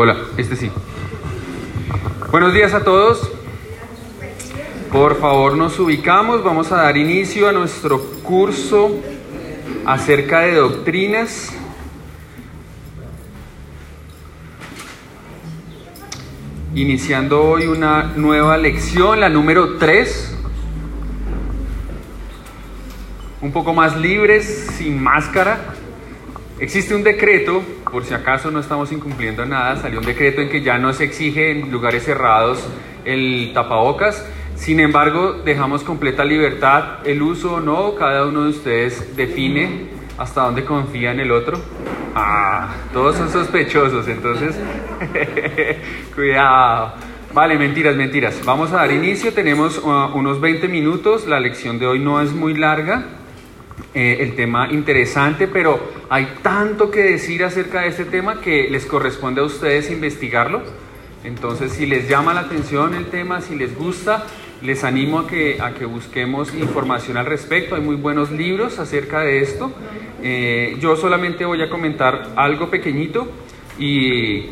Hola, 0.00 0.16
este 0.36 0.54
sí. 0.54 0.70
Buenos 2.30 2.54
días 2.54 2.72
a 2.72 2.84
todos. 2.84 3.32
Por 4.92 5.18
favor, 5.18 5.56
nos 5.56 5.76
ubicamos. 5.80 6.44
Vamos 6.44 6.70
a 6.70 6.76
dar 6.76 6.96
inicio 6.96 7.48
a 7.48 7.52
nuestro 7.52 8.00
curso 8.22 8.92
acerca 9.84 10.42
de 10.42 10.54
doctrinas. 10.54 11.52
Iniciando 16.76 17.42
hoy 17.42 17.66
una 17.66 18.04
nueva 18.14 18.56
lección, 18.56 19.18
la 19.18 19.28
número 19.28 19.78
3. 19.78 20.36
Un 23.40 23.50
poco 23.50 23.74
más 23.74 23.96
libres, 23.96 24.68
sin 24.76 25.02
máscara. 25.02 25.74
Existe 26.60 26.94
un 26.94 27.02
decreto, 27.02 27.64
por 27.90 28.04
si 28.04 28.14
acaso 28.14 28.50
no 28.50 28.60
estamos 28.60 28.92
incumpliendo 28.92 29.44
nada, 29.46 29.76
salió 29.76 30.00
un 30.00 30.06
decreto 30.06 30.40
en 30.40 30.48
que 30.48 30.62
ya 30.62 30.78
no 30.78 30.92
se 30.92 31.04
exige 31.04 31.50
en 31.50 31.70
lugares 31.70 32.04
cerrados 32.04 32.66
el 33.04 33.52
tapabocas. 33.54 34.26
Sin 34.54 34.80
embargo, 34.80 35.34
dejamos 35.44 35.84
completa 35.84 36.24
libertad 36.24 37.06
el 37.06 37.22
uso 37.22 37.54
o 37.54 37.60
no, 37.60 37.94
cada 37.94 38.26
uno 38.26 38.44
de 38.44 38.50
ustedes 38.50 39.16
define 39.16 39.88
hasta 40.18 40.42
dónde 40.42 40.64
confía 40.64 41.12
en 41.12 41.20
el 41.20 41.30
otro. 41.30 41.60
Ah, 42.14 42.74
todos 42.92 43.16
son 43.16 43.30
sospechosos, 43.30 44.08
entonces, 44.08 44.58
cuidado. 46.14 46.94
Vale, 47.32 47.56
mentiras, 47.56 47.94
mentiras. 47.94 48.40
Vamos 48.44 48.72
a 48.72 48.76
dar 48.76 48.90
inicio, 48.90 49.32
tenemos 49.32 49.78
uh, 49.78 50.10
unos 50.14 50.40
20 50.40 50.66
minutos, 50.66 51.26
la 51.26 51.38
lección 51.38 51.78
de 51.78 51.86
hoy 51.86 52.00
no 52.00 52.20
es 52.20 52.32
muy 52.32 52.54
larga, 52.54 53.04
eh, 53.94 54.18
el 54.20 54.36
tema 54.36 54.70
interesante, 54.70 55.48
pero 55.48 55.80
hay 56.10 56.28
tanto 56.42 56.90
que 56.90 57.02
decir 57.02 57.42
acerca 57.42 57.80
de 57.80 57.88
este 57.88 58.04
tema 58.04 58.40
que 58.40 58.68
les 58.70 58.86
corresponde 58.86 59.40
a 59.40 59.44
ustedes 59.44 59.90
investigarlo. 59.90 60.62
Entonces, 61.24 61.72
si 61.72 61.86
les 61.86 62.08
llama 62.08 62.34
la 62.34 62.40
atención 62.40 62.94
el 62.94 63.06
tema, 63.06 63.40
si 63.40 63.56
les 63.56 63.76
gusta, 63.76 64.24
les 64.62 64.84
animo 64.84 65.20
a 65.20 65.26
que, 65.26 65.60
a 65.60 65.72
que 65.72 65.84
busquemos 65.84 66.54
información 66.54 67.16
al 67.16 67.26
respecto. 67.26 67.74
Hay 67.74 67.80
muy 67.80 67.96
buenos 67.96 68.30
libros 68.30 68.78
acerca 68.78 69.20
de 69.20 69.40
esto. 69.40 69.72
Eh, 70.22 70.76
yo 70.80 70.96
solamente 70.96 71.44
voy 71.44 71.62
a 71.62 71.70
comentar 71.70 72.32
algo 72.36 72.70
pequeñito 72.70 73.28
y 73.78 74.46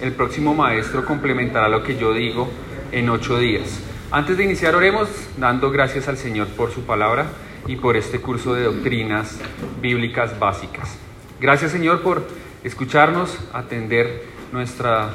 el 0.00 0.12
próximo 0.12 0.54
maestro 0.54 1.04
complementará 1.04 1.68
lo 1.68 1.82
que 1.82 1.96
yo 1.96 2.12
digo 2.12 2.48
en 2.92 3.08
ocho 3.08 3.38
días. 3.38 3.80
Antes 4.10 4.36
de 4.36 4.44
iniciar, 4.44 4.74
oremos 4.74 5.08
dando 5.36 5.70
gracias 5.70 6.08
al 6.08 6.16
Señor 6.16 6.48
por 6.48 6.70
su 6.70 6.82
palabra 6.82 7.26
y 7.68 7.76
por 7.76 7.96
este 7.96 8.20
curso 8.20 8.54
de 8.54 8.64
doctrinas 8.64 9.38
bíblicas 9.80 10.38
básicas. 10.40 10.98
Gracias 11.40 11.70
Señor 11.70 12.02
por 12.02 12.26
escucharnos, 12.64 13.38
atender 13.52 14.24
nuestras, 14.50 15.12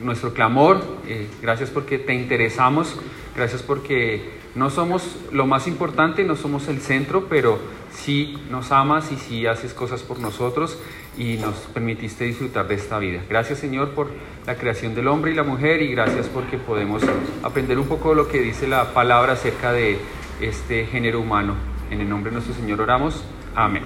nuestro 0.00 0.32
clamor, 0.32 0.84
eh, 1.08 1.26
gracias 1.42 1.70
porque 1.70 1.98
te 1.98 2.14
interesamos, 2.14 2.94
gracias 3.34 3.62
porque 3.62 4.36
no 4.54 4.70
somos 4.70 5.16
lo 5.32 5.46
más 5.46 5.66
importante, 5.66 6.22
no 6.22 6.36
somos 6.36 6.68
el 6.68 6.80
centro, 6.80 7.26
pero 7.28 7.58
sí 7.90 8.38
nos 8.50 8.72
amas 8.72 9.10
y 9.10 9.16
sí 9.16 9.46
haces 9.46 9.74
cosas 9.74 10.02
por 10.02 10.20
nosotros 10.20 10.78
y 11.18 11.38
nos 11.38 11.54
permitiste 11.74 12.24
disfrutar 12.24 12.68
de 12.68 12.74
esta 12.74 12.98
vida. 12.98 13.22
Gracias 13.28 13.58
Señor 13.58 13.90
por 13.90 14.08
la 14.46 14.56
creación 14.56 14.94
del 14.94 15.08
hombre 15.08 15.32
y 15.32 15.34
la 15.34 15.42
mujer 15.42 15.82
y 15.82 15.92
gracias 15.92 16.28
porque 16.28 16.58
podemos 16.58 17.02
aprender 17.42 17.78
un 17.78 17.86
poco 17.86 18.14
lo 18.14 18.28
que 18.28 18.40
dice 18.40 18.68
la 18.68 18.92
palabra 18.92 19.32
acerca 19.32 19.72
de 19.72 19.98
este 20.40 20.86
género 20.86 21.20
humano. 21.20 21.75
En 21.90 22.00
el 22.00 22.08
nombre 22.08 22.30
de 22.30 22.34
nuestro 22.34 22.54
Señor 22.54 22.80
oramos. 22.80 23.24
Amén. 23.54 23.82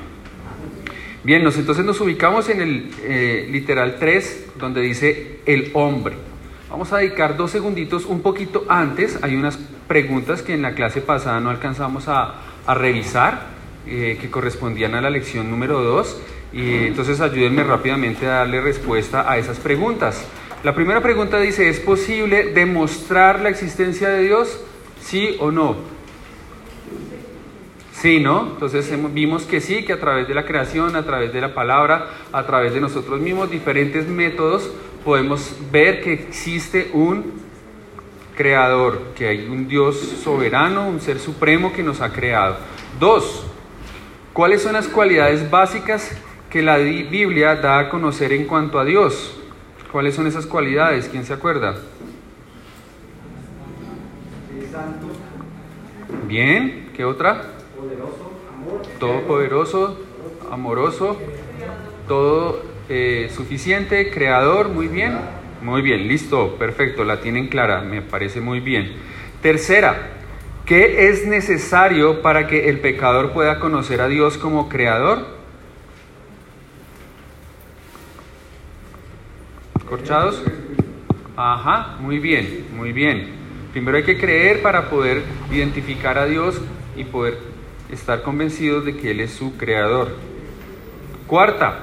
Bien, 1.22 1.44
nos, 1.44 1.58
entonces 1.58 1.84
nos 1.84 2.00
ubicamos 2.00 2.48
en 2.48 2.62
el 2.62 2.90
eh, 3.02 3.48
literal 3.50 3.96
3, 3.98 4.52
donde 4.58 4.80
dice 4.80 5.40
el 5.44 5.70
hombre. 5.74 6.14
Vamos 6.70 6.92
a 6.92 6.98
dedicar 6.98 7.36
dos 7.36 7.50
segunditos 7.50 8.06
un 8.06 8.22
poquito 8.22 8.64
antes. 8.68 9.18
Hay 9.22 9.36
unas 9.36 9.58
preguntas 9.86 10.42
que 10.42 10.54
en 10.54 10.62
la 10.62 10.74
clase 10.74 11.02
pasada 11.02 11.38
no 11.40 11.50
alcanzamos 11.50 12.04
a, 12.08 12.36
revisar, 12.68 13.48
eh, 13.86 14.16
que 14.20 14.30
correspondían 14.30 14.94
a 14.94 15.00
la 15.00 15.10
lección 15.10 15.50
número 15.50 15.82
2. 15.82 16.22
Y 16.52 16.74
entonces 16.86 17.20
ayúdenme 17.20 17.64
rápidamente 17.64 18.26
a 18.26 18.36
darle 18.36 18.60
respuesta 18.60 19.30
a 19.30 19.36
esas 19.36 19.58
preguntas. 19.58 20.26
La 20.62 20.74
primera 20.74 21.02
pregunta 21.02 21.38
dice, 21.38 21.68
¿es 21.68 21.80
posible 21.80 22.52
demostrar 22.52 23.40
la 23.40 23.50
existencia 23.50 24.08
de 24.08 24.22
Dios? 24.22 24.60
¿Sí 25.00 25.36
o 25.38 25.50
no? 25.50 25.99
Sí, 28.00 28.18
¿no? 28.18 28.52
Entonces 28.52 28.90
vimos 29.12 29.44
que 29.44 29.60
sí, 29.60 29.84
que 29.84 29.92
a 29.92 30.00
través 30.00 30.26
de 30.26 30.32
la 30.32 30.46
creación, 30.46 30.96
a 30.96 31.04
través 31.04 31.34
de 31.34 31.40
la 31.42 31.52
palabra, 31.52 32.08
a 32.32 32.46
través 32.46 32.72
de 32.72 32.80
nosotros 32.80 33.20
mismos, 33.20 33.50
diferentes 33.50 34.08
métodos, 34.08 34.72
podemos 35.04 35.54
ver 35.70 36.02
que 36.02 36.14
existe 36.14 36.90
un 36.94 37.30
creador, 38.34 39.12
que 39.14 39.28
hay 39.28 39.46
un 39.46 39.68
Dios 39.68 39.98
soberano, 39.98 40.88
un 40.88 41.02
ser 41.02 41.18
supremo 41.18 41.74
que 41.74 41.82
nos 41.82 42.00
ha 42.00 42.10
creado. 42.10 42.56
Dos, 42.98 43.44
¿cuáles 44.32 44.62
son 44.62 44.72
las 44.72 44.88
cualidades 44.88 45.50
básicas 45.50 46.10
que 46.48 46.62
la 46.62 46.78
Biblia 46.78 47.56
da 47.56 47.80
a 47.80 47.88
conocer 47.90 48.32
en 48.32 48.46
cuanto 48.46 48.78
a 48.78 48.86
Dios? 48.86 49.38
¿Cuáles 49.92 50.14
son 50.14 50.26
esas 50.26 50.46
cualidades? 50.46 51.06
¿Quién 51.06 51.26
se 51.26 51.34
acuerda? 51.34 51.76
Bien, 56.26 56.92
¿qué 56.96 57.04
otra? 57.04 57.59
Todopoderoso, 59.00 59.98
amoroso, 60.52 61.18
todo 62.06 62.62
eh, 62.88 63.28
suficiente, 63.34 64.10
creador, 64.10 64.68
muy 64.68 64.86
bien, 64.86 65.18
muy 65.62 65.82
bien, 65.82 66.06
listo, 66.06 66.54
perfecto, 66.56 67.02
la 67.02 67.20
tienen 67.20 67.48
clara, 67.48 67.80
me 67.80 68.02
parece 68.02 68.40
muy 68.40 68.60
bien. 68.60 68.92
Tercera, 69.42 70.10
¿qué 70.66 71.08
es 71.08 71.26
necesario 71.26 72.22
para 72.22 72.46
que 72.46 72.68
el 72.68 72.78
pecador 72.78 73.32
pueda 73.32 73.58
conocer 73.58 74.00
a 74.00 74.08
Dios 74.08 74.38
como 74.38 74.68
creador? 74.68 75.26
¿Corchados? 79.88 80.42
Ajá, 81.36 81.96
muy 82.00 82.18
bien, 82.18 82.66
muy 82.76 82.92
bien. 82.92 83.40
Primero 83.72 83.96
hay 83.96 84.04
que 84.04 84.18
creer 84.18 84.62
para 84.62 84.90
poder 84.90 85.22
identificar 85.50 86.18
a 86.18 86.26
Dios 86.26 86.60
y 86.96 87.04
poder 87.04 87.38
estar 87.92 88.22
convencidos 88.22 88.84
de 88.84 88.96
que 88.96 89.10
Él 89.10 89.20
es 89.20 89.32
su 89.32 89.56
creador. 89.56 90.08
Cuarta, 91.26 91.80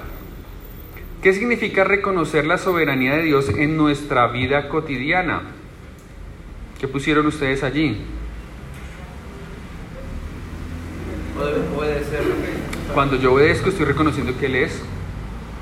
¿qué 1.21 1.33
significa 1.33 1.83
reconocer 1.83 2.45
la 2.45 2.57
soberanía 2.57 3.15
de 3.15 3.23
Dios 3.23 3.49
en 3.49 3.77
nuestra 3.77 4.27
vida 4.27 4.69
cotidiana? 4.69 5.41
¿Qué 6.79 6.87
pusieron 6.87 7.25
ustedes 7.27 7.63
allí? 7.63 7.97
Cuando 12.93 13.15
yo 13.15 13.33
obedezco 13.33 13.69
estoy 13.69 13.85
reconociendo 13.85 14.37
que 14.39 14.47
Él 14.47 14.55
es 14.55 14.81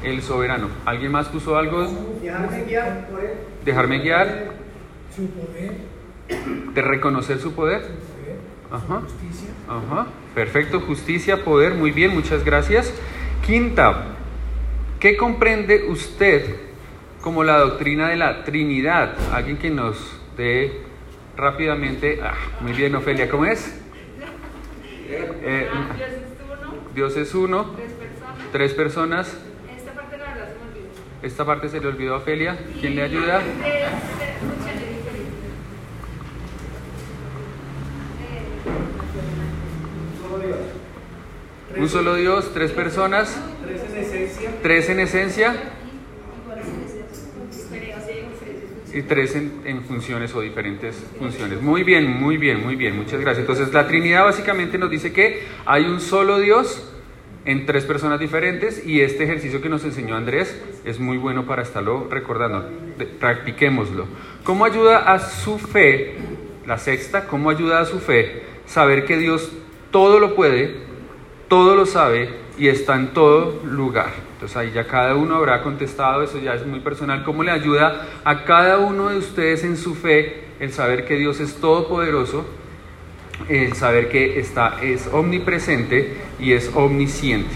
el 0.04 0.22
soberano. 0.22 0.70
¿Alguien 0.86 1.12
más 1.12 1.28
puso 1.28 1.58
algo? 1.58 1.88
Dejarme 2.22 2.64
guiar 2.64 3.08
por 3.10 3.24
Él. 3.24 3.32
Dejarme 3.66 4.00
guiar. 4.00 4.52
Su 5.16 5.28
poder. 5.28 5.74
De 6.74 6.82
reconocer 6.82 7.40
su 7.40 7.54
poder. 7.54 7.82
Ajá. 8.76 9.02
Justicia. 9.02 9.50
Ajá. 9.70 10.08
Perfecto, 10.34 10.82
justicia, 10.82 11.44
poder, 11.46 11.76
muy 11.76 11.92
bien, 11.92 12.14
muchas 12.14 12.44
gracias. 12.44 12.94
Quinta, 13.46 14.04
¿qué 15.00 15.16
comprende 15.16 15.86
usted 15.88 16.58
como 17.22 17.44
la 17.44 17.58
doctrina 17.60 18.10
de 18.10 18.18
la 18.18 18.44
Trinidad? 18.44 19.16
Alguien 19.32 19.58
que 19.58 19.70
nos 19.70 19.98
dé 20.36 20.82
rápidamente. 21.38 22.20
Ah, 22.22 22.34
muy 22.60 22.74
bien, 22.74 22.94
Ofelia, 22.96 23.30
¿cómo 23.30 23.46
es? 23.46 23.82
Eh, 25.08 25.70
Dios 26.94 27.16
es 27.16 27.34
uno. 27.34 27.76
Tres 28.52 28.74
personas. 28.74 29.38
Esta 29.78 29.94
parte 29.94 30.18
la 30.18 30.26
verdad 30.26 30.50
se 30.50 30.56
me 30.56 30.70
olvidó. 30.70 30.88
Esta 31.24 31.46
parte 31.46 31.70
se 31.70 31.80
le 31.80 31.88
olvidó 31.88 32.16
a 32.16 32.18
Ofelia. 32.18 32.58
¿Quién 32.82 32.96
le 32.96 33.04
ayuda? 33.04 33.42
Un 41.78 41.90
solo 41.90 42.16
Dios, 42.16 42.52
tres 42.54 42.72
personas. 42.72 43.38
Tres 43.66 43.82
en 43.90 43.98
esencia. 43.98 44.52
Tres 44.62 44.90
en 44.90 45.00
esencia. 45.00 45.56
Y 48.94 49.02
tres 49.02 49.36
en, 49.36 49.84
funciones 49.84 50.34
o 50.36 50.42
diferentes 50.42 50.96
funciones. 51.20 51.62
Muy 51.62 51.84
bien, 51.84 52.10
muy 52.10 52.38
bien, 52.38 52.64
muy 52.64 52.78
bien. 52.78 52.96
Muchas 52.96 53.20
gracias. 53.20 53.42
Entonces 53.42 53.74
la 53.74 53.88
Trinidad 53.88 54.24
básicamente 54.24 54.78
nos 54.78 54.90
dice 54.90 55.12
que 55.12 55.44
hay 55.66 55.84
un 55.84 56.00
solo 56.00 56.40
Dios 56.40 56.92
en 57.44 57.66
tres 57.66 57.84
personas 57.84 58.22
diferentes 58.22 58.86
y 58.86 59.02
este 59.02 59.26
ejercicio 59.26 59.62
que 59.62 59.68
nos 59.68 59.84
enseñó 59.84 60.16
Andrés 60.16 60.58
es 60.86 61.00
muy 61.00 61.18
bueno 61.18 61.46
para 61.46 61.64
estarlo 61.64 62.08
recordando. 62.10 62.70
Practiquémoslo. 63.20 64.08
¿Cómo 64.46 64.64
ayuda 64.64 65.12
a 65.12 65.20
su 65.20 65.60
fe, 65.60 66.16
la 66.66 66.78
sexta, 66.78 67.28
cómo 67.28 67.50
ayuda 67.50 67.82
a 67.82 67.86
su 67.86 68.00
fe 68.00 68.44
saber 68.66 69.04
que 69.04 69.18
Dios 69.18 69.52
todo 69.92 70.20
lo 70.20 70.36
puede, 70.36 70.85
todo 71.48 71.76
lo 71.76 71.86
sabe 71.86 72.30
y 72.58 72.68
está 72.68 72.96
en 72.96 73.14
todo 73.14 73.62
lugar. 73.66 74.12
Entonces 74.34 74.58
ahí 74.58 74.72
ya 74.74 74.86
cada 74.88 75.16
uno 75.16 75.36
habrá 75.36 75.62
contestado, 75.64 76.24
eso 76.24 76.40
ya 76.40 76.56
es 76.56 76.66
muy 76.66 76.80
personal, 76.80 77.24
cómo 77.24 77.44
le 77.44 77.52
ayuda 77.52 78.08
a 78.24 78.44
cada 78.44 78.78
uno 78.80 79.10
de 79.10 79.18
ustedes 79.18 79.64
en 79.64 79.78
su 79.78 79.96
fe 79.96 80.46
el 80.60 80.72
saber 80.72 81.06
que 81.06 81.16
Dios 81.16 81.40
es 81.40 81.56
todopoderoso, 81.56 82.46
el 83.50 83.74
saber 83.74 84.10
que 84.10 84.40
está, 84.40 84.80
es 84.82 85.08
omnipresente 85.12 86.18
y 86.40 86.54
es 86.54 86.72
omnisciente. 86.74 87.54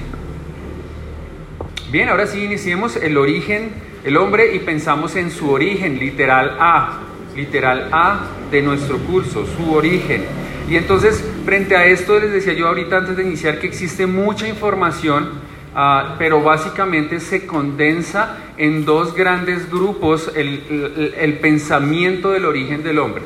Bien, 1.91 2.09
ahora 2.09 2.27
sí 2.27 2.43
iniciemos 2.43 2.95
el 2.97 3.17
origen, 3.17 3.71
el 4.03 4.17
hombre 4.17 4.53
y 4.53 4.59
pensamos 4.59 5.15
en 5.15 5.31
su 5.31 5.49
origen, 5.51 5.97
literal 5.97 6.55
A, 6.59 6.99
literal 7.35 7.89
A 7.91 8.27
de 8.51 8.61
nuestro 8.61 8.97
curso, 8.99 9.45
su 9.57 9.73
origen. 9.73 10.25
Y 10.69 10.75
entonces, 10.75 11.23
frente 11.49 11.75
a 11.75 11.83
esto, 11.87 12.19
les 12.19 12.31
decía 12.31 12.53
yo 12.53 12.67
ahorita 12.67 12.97
antes 12.97 13.17
de 13.17 13.23
iniciar 13.23 13.57
que 13.57 13.65
existe 13.65 14.05
mucha 14.05 14.47
información, 14.47 15.31
ah, 15.73 16.13
pero 16.19 16.43
básicamente 16.43 17.19
se 17.19 17.47
condensa 17.47 18.37
en 18.55 18.85
dos 18.85 19.15
grandes 19.15 19.67
grupos 19.71 20.31
el, 20.35 21.39
pensamiento 21.41 22.29
del 22.29 22.45
origen 22.45 22.83
del 22.83 22.99
hombre. 22.99 23.23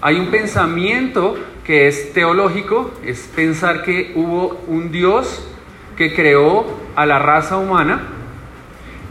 Hay 0.00 0.18
un 0.18 0.32
pensamiento 0.32 1.38
que 1.64 1.86
es 1.86 2.12
teológico, 2.12 2.90
es 3.06 3.30
pensar 3.36 3.84
que 3.84 4.14
hubo 4.16 4.60
un 4.66 4.90
Dios 4.90 5.48
que 5.96 6.12
creó 6.12 6.66
a 6.96 7.06
la 7.06 7.20
raza 7.20 7.56
humana, 7.56 8.08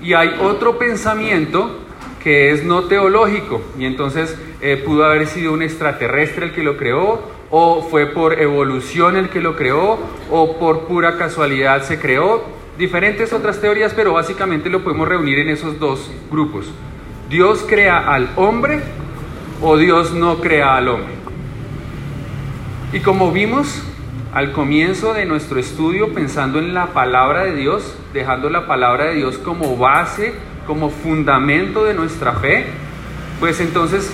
y 0.04 0.16
hay 0.16 0.36
otro 0.42 0.78
pensamiento 0.78 1.80
que 2.22 2.52
es 2.52 2.66
no 2.66 2.84
teológico, 2.90 3.62
y 3.80 3.86
entonces 3.86 4.38
eh, 4.60 4.84
pudo 4.86 5.06
haber 5.06 5.28
sido 5.28 5.54
un 5.54 5.62
extraterrestre 5.62 6.48
el 6.48 6.52
que 6.52 6.62
lo 6.62 6.76
creó, 6.76 7.39
o 7.52 7.82
fue 7.82 8.08
por 8.08 8.40
evolución 8.40 9.16
el 9.16 9.30
que 9.30 9.42
lo 9.42 9.56
creó, 9.56 10.00
o 10.30 10.58
por 10.58 10.86
pura 10.86 11.18
casualidad 11.18 11.84
se 11.84 12.00
creó, 12.00 12.44
diferentes 12.78 13.34
otras 13.34 13.60
teorías, 13.60 13.94
pero 13.94 14.14
básicamente 14.14 14.70
lo 14.70 14.84
podemos 14.84 15.08
reunir 15.08 15.40
en 15.40 15.50
esos 15.50 15.80
dos 15.80 16.12
grupos. 16.32 16.72
Dios 17.30 17.66
crea 17.68 18.00
al 18.00 18.30
hombre 18.36 18.80
o 19.62 19.78
Dios 19.78 20.14
no 20.14 20.38
crea 20.38 20.76
al 20.76 20.88
hombre. 20.88 21.14
Y 22.94 23.02
como 23.02 23.32
vimos 23.32 23.84
al 24.34 24.52
comienzo 24.52 25.14
de 25.14 25.26
nuestro 25.26 25.60
estudio, 25.60 26.14
pensando 26.14 26.60
en 26.60 26.74
la 26.74 26.88
palabra 26.88 27.44
de 27.44 27.56
Dios, 27.56 27.96
dejando 28.14 28.50
la 28.50 28.68
palabra 28.68 29.06
de 29.06 29.16
Dios 29.16 29.38
como 29.38 29.76
base, 29.76 30.34
como 30.66 30.90
fundamento 30.90 31.84
de 31.84 31.96
nuestra 31.96 32.34
fe, 32.34 32.66
pues 33.40 33.60
entonces, 33.60 34.12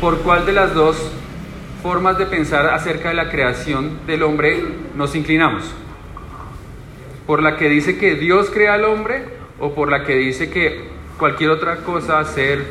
¿por 0.00 0.18
cuál 0.18 0.46
de 0.46 0.52
las 0.52 0.74
dos 0.74 0.96
formas 1.82 2.18
de 2.18 2.26
pensar 2.26 2.66
acerca 2.68 3.08
de 3.08 3.14
la 3.14 3.30
creación 3.30 3.98
del 4.06 4.22
hombre 4.22 4.62
nos 4.94 5.14
inclinamos? 5.14 5.64
¿Por 7.26 7.42
la 7.42 7.56
que 7.56 7.68
dice 7.68 7.98
que 7.98 8.14
Dios 8.14 8.50
crea 8.50 8.74
al 8.74 8.84
hombre 8.84 9.24
o 9.58 9.74
por 9.74 9.90
la 9.90 10.04
que 10.04 10.16
dice 10.16 10.50
que 10.50 10.88
cualquier 11.18 11.50
otra 11.50 11.76
cosa, 11.78 12.24
ser, 12.24 12.64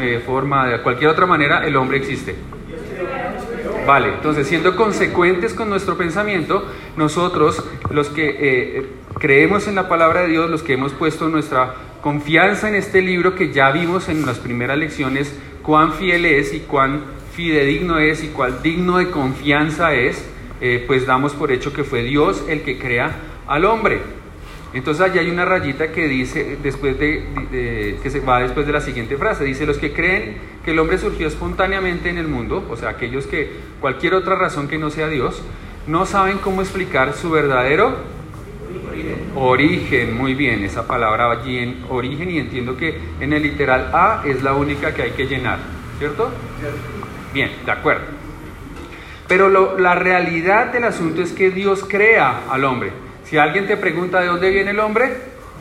eh, 0.00 0.22
forma, 0.24 0.68
de 0.68 0.80
cualquier 0.82 1.10
otra 1.10 1.26
manera, 1.26 1.66
el 1.66 1.76
hombre 1.76 1.98
existe? 1.98 2.36
Vale, 3.86 4.08
entonces 4.08 4.46
siendo 4.46 4.76
consecuentes 4.76 5.54
con 5.54 5.70
nuestro 5.70 5.96
pensamiento, 5.96 6.66
nosotros, 6.96 7.64
los 7.90 8.10
que 8.10 8.36
eh, 8.38 8.86
creemos 9.18 9.66
en 9.66 9.74
la 9.74 9.88
palabra 9.88 10.22
de 10.22 10.28
Dios, 10.28 10.50
los 10.50 10.62
que 10.62 10.74
hemos 10.74 10.92
puesto 10.92 11.28
nuestra 11.28 11.74
confianza 12.02 12.68
en 12.68 12.74
este 12.74 13.00
libro 13.00 13.34
que 13.34 13.52
ya 13.52 13.70
vimos 13.70 14.08
en 14.08 14.26
las 14.26 14.38
primeras 14.38 14.76
lecciones, 14.76 15.34
cuán 15.62 15.94
fiel 15.94 16.26
es 16.26 16.52
y 16.52 16.60
cuán 16.60 17.17
fidedigno 17.38 18.00
es 18.00 18.24
y 18.24 18.28
cuán 18.28 18.64
digno 18.64 18.98
de 18.98 19.10
confianza 19.10 19.94
es, 19.94 20.28
eh, 20.60 20.82
pues 20.88 21.06
damos 21.06 21.34
por 21.34 21.52
hecho 21.52 21.72
que 21.72 21.84
fue 21.84 22.02
Dios 22.02 22.44
el 22.48 22.62
que 22.62 22.80
crea 22.80 23.14
al 23.46 23.64
hombre. 23.64 24.00
Entonces 24.74 25.04
allí 25.04 25.20
hay 25.20 25.30
una 25.30 25.44
rayita 25.44 25.92
que 25.92 26.08
dice, 26.08 26.58
después 26.60 26.98
de, 26.98 27.96
que 28.02 28.10
se 28.10 28.18
va 28.18 28.40
después 28.40 28.66
de 28.66 28.72
la 28.72 28.80
siguiente 28.80 29.16
frase, 29.16 29.44
dice, 29.44 29.66
los 29.66 29.78
que 29.78 29.92
creen 29.92 30.36
que 30.64 30.72
el 30.72 30.80
hombre 30.80 30.98
surgió 30.98 31.28
espontáneamente 31.28 32.08
en 32.08 32.18
el 32.18 32.26
mundo, 32.26 32.66
o 32.68 32.76
sea, 32.76 32.88
aquellos 32.88 33.28
que 33.28 33.52
cualquier 33.80 34.14
otra 34.14 34.34
razón 34.34 34.66
que 34.66 34.76
no 34.76 34.90
sea 34.90 35.06
Dios, 35.06 35.40
no 35.86 36.06
saben 36.06 36.38
cómo 36.38 36.60
explicar 36.60 37.14
su 37.14 37.30
verdadero 37.30 37.98
origen. 39.36 40.18
Muy 40.18 40.34
bien, 40.34 40.64
esa 40.64 40.88
palabra 40.88 41.30
allí 41.30 41.56
en 41.56 41.84
origen 41.88 42.32
y 42.32 42.38
entiendo 42.38 42.76
que 42.76 42.98
en 43.20 43.32
el 43.32 43.44
literal 43.44 43.90
A 43.92 44.24
es 44.26 44.42
la 44.42 44.54
única 44.54 44.92
que 44.92 45.02
hay 45.02 45.12
que 45.12 45.26
llenar, 45.26 45.60
¿cierto? 46.00 46.32
Bien, 47.32 47.50
de 47.64 47.72
acuerdo. 47.72 48.04
Pero 49.26 49.78
la 49.78 49.94
realidad 49.94 50.72
del 50.72 50.84
asunto 50.84 51.20
es 51.20 51.32
que 51.32 51.50
Dios 51.50 51.84
crea 51.86 52.44
al 52.48 52.64
hombre. 52.64 52.92
Si 53.24 53.36
alguien 53.36 53.66
te 53.66 53.76
pregunta 53.76 54.20
de 54.20 54.28
dónde 54.28 54.50
viene 54.50 54.70
el 54.70 54.80
hombre, 54.80 55.12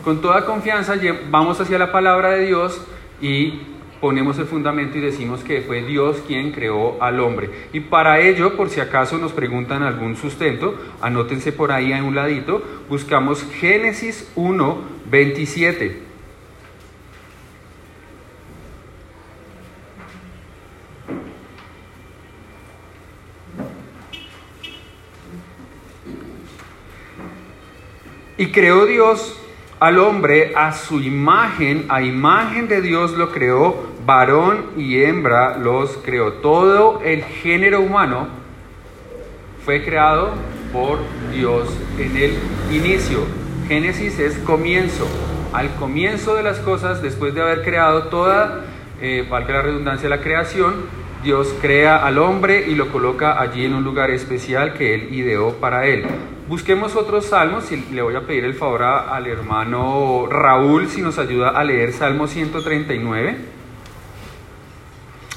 con 0.03 0.21
toda 0.21 0.45
confianza 0.45 0.95
vamos 1.29 1.59
hacia 1.59 1.77
la 1.77 1.91
palabra 1.91 2.31
de 2.31 2.45
Dios 2.45 2.81
y 3.19 3.61
ponemos 3.99 4.37
el 4.37 4.45
fundamento 4.45 4.97
y 4.97 5.01
decimos 5.01 5.43
que 5.43 5.61
fue 5.61 5.81
Dios 5.81 6.23
quien 6.25 6.53
creó 6.53 7.01
al 7.03 7.19
hombre. 7.19 7.49
Y 7.73 7.81
para 7.81 8.21
ello, 8.21 8.55
por 8.55 8.69
si 8.69 8.79
acaso 8.79 9.17
nos 9.17 9.33
preguntan 9.33 9.83
algún 9.83 10.15
sustento, 10.15 10.75
anótense 11.01 11.51
por 11.51 11.73
ahí 11.73 11.91
en 11.91 12.05
un 12.05 12.15
ladito, 12.15 12.63
buscamos 12.87 13.45
Génesis 13.59 14.31
1, 14.35 14.77
27. 15.09 16.06
Creó 28.57 28.87
Dios 28.87 29.39
al 29.79 29.99
hombre 29.99 30.53
a 30.55 30.73
su 30.73 30.99
imagen, 30.99 31.85
a 31.89 32.01
imagen 32.01 32.67
de 32.67 32.81
Dios 32.81 33.11
lo 33.11 33.31
creó, 33.31 33.83
varón 34.03 34.71
y 34.75 35.03
hembra 35.03 35.59
los 35.59 35.97
creó. 35.97 36.33
Todo 36.33 37.03
el 37.03 37.21
género 37.23 37.81
humano 37.81 38.29
fue 39.63 39.85
creado 39.85 40.31
por 40.73 40.97
Dios 41.31 41.69
en 41.99 42.17
el 42.17 42.33
inicio. 42.71 43.19
Génesis 43.67 44.17
es 44.17 44.39
comienzo. 44.39 45.07
Al 45.53 45.75
comienzo 45.75 46.33
de 46.33 46.41
las 46.41 46.57
cosas, 46.57 47.03
después 47.03 47.35
de 47.35 47.41
haber 47.41 47.61
creado 47.61 48.05
toda, 48.05 48.65
eh, 48.99 49.23
valga 49.29 49.53
la 49.53 49.61
redundancia, 49.61 50.09
la 50.09 50.21
creación, 50.21 50.73
Dios 51.27 51.53
crea 51.59 51.97
al 51.97 52.19
hombre 52.19 52.69
y 52.69 52.75
lo 52.75 52.89
coloca 52.89 53.41
allí 53.41 53.65
en 53.65 53.73
un 53.73 53.83
lugar 53.83 54.11
especial 54.11 54.71
que 54.75 54.95
Él 54.95 55.13
ideó 55.13 55.55
para 55.55 55.85
él. 55.85 56.05
Busquemos 56.47 56.95
otros 56.95 57.25
salmos 57.25 57.69
y 57.69 57.83
le 57.91 58.01
voy 58.01 58.15
a 58.15 58.21
pedir 58.21 58.45
el 58.45 58.53
favor 58.53 58.83
al 58.83 59.27
hermano 59.27 60.27
Raúl 60.31 60.87
si 60.87 61.01
nos 61.01 61.17
ayuda 61.17 61.49
a 61.49 61.65
leer 61.65 61.91
Salmo 61.91 62.27
139, 62.27 63.35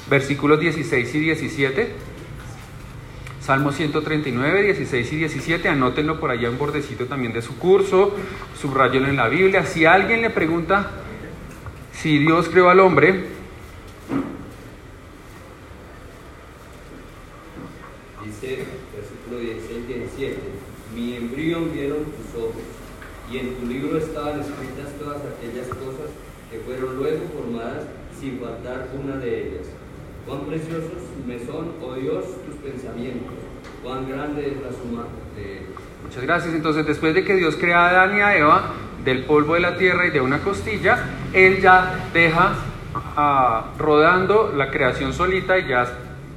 versículos 0.09 0.61
16 0.61 1.13
y 1.13 1.19
17. 1.19 1.91
Salmo 3.41 3.73
139, 3.73 4.63
16 4.63 5.11
y 5.11 5.15
17, 5.17 5.67
anótenlo 5.67 6.21
por 6.21 6.31
allá 6.31 6.47
en 6.47 6.57
bordecito 6.57 7.07
también 7.07 7.33
de 7.33 7.41
su 7.41 7.57
curso, 7.57 8.15
subrayenlo 8.61 9.09
en 9.09 9.17
la 9.17 9.27
Biblia. 9.27 9.65
Si 9.65 9.83
alguien 9.83 10.21
le 10.21 10.29
pregunta 10.29 10.89
si 11.91 12.17
Dios 12.19 12.47
creó 12.47 12.69
al 12.69 12.79
hombre, 12.79 13.25
mi 20.95 21.15
embrión 21.15 21.71
vieron 21.73 22.05
tus 22.05 22.41
ojos, 22.41 22.63
y 23.31 23.37
en 23.37 23.55
tu 23.55 23.65
libro 23.65 23.97
estaban 23.97 24.41
escritas 24.41 24.93
todas 24.99 25.17
aquellas 25.17 25.67
cosas 25.67 26.11
que 26.49 26.59
fueron 26.59 26.97
luego 26.97 27.19
formadas 27.33 27.85
sin 28.19 28.39
faltar 28.39 28.89
una 29.01 29.15
de 29.17 29.47
ellas. 29.47 29.67
Cuán 30.25 30.41
preciosos 30.41 31.01
me 31.25 31.39
son, 31.39 31.71
oh 31.81 31.95
Dios, 31.95 32.25
tus 32.45 32.55
pensamientos, 32.55 33.33
cuán 33.81 34.07
grande 34.07 34.47
es 34.47 34.61
la 34.61 34.71
suma 34.71 35.05
de 35.35 35.59
ellos. 35.59 35.81
Muchas 36.03 36.23
gracias. 36.23 36.53
Entonces, 36.53 36.85
después 36.85 37.15
de 37.15 37.23
que 37.23 37.35
Dios 37.35 37.55
crea 37.55 37.85
a 37.85 37.89
Adán 37.89 38.17
y 38.17 38.21
a 38.21 38.37
Eva 38.37 38.73
del 39.03 39.23
polvo 39.23 39.55
de 39.55 39.61
la 39.61 39.77
tierra 39.77 40.05
y 40.07 40.11
de 40.11 40.21
una 40.21 40.39
costilla, 40.39 40.99
Él 41.33 41.61
ya 41.61 42.09
deja 42.13 42.53
ah, 42.93 43.71
rodando 43.79 44.53
la 44.55 44.69
creación 44.69 45.13
solita 45.13 45.57
y 45.57 45.67
ya 45.67 45.87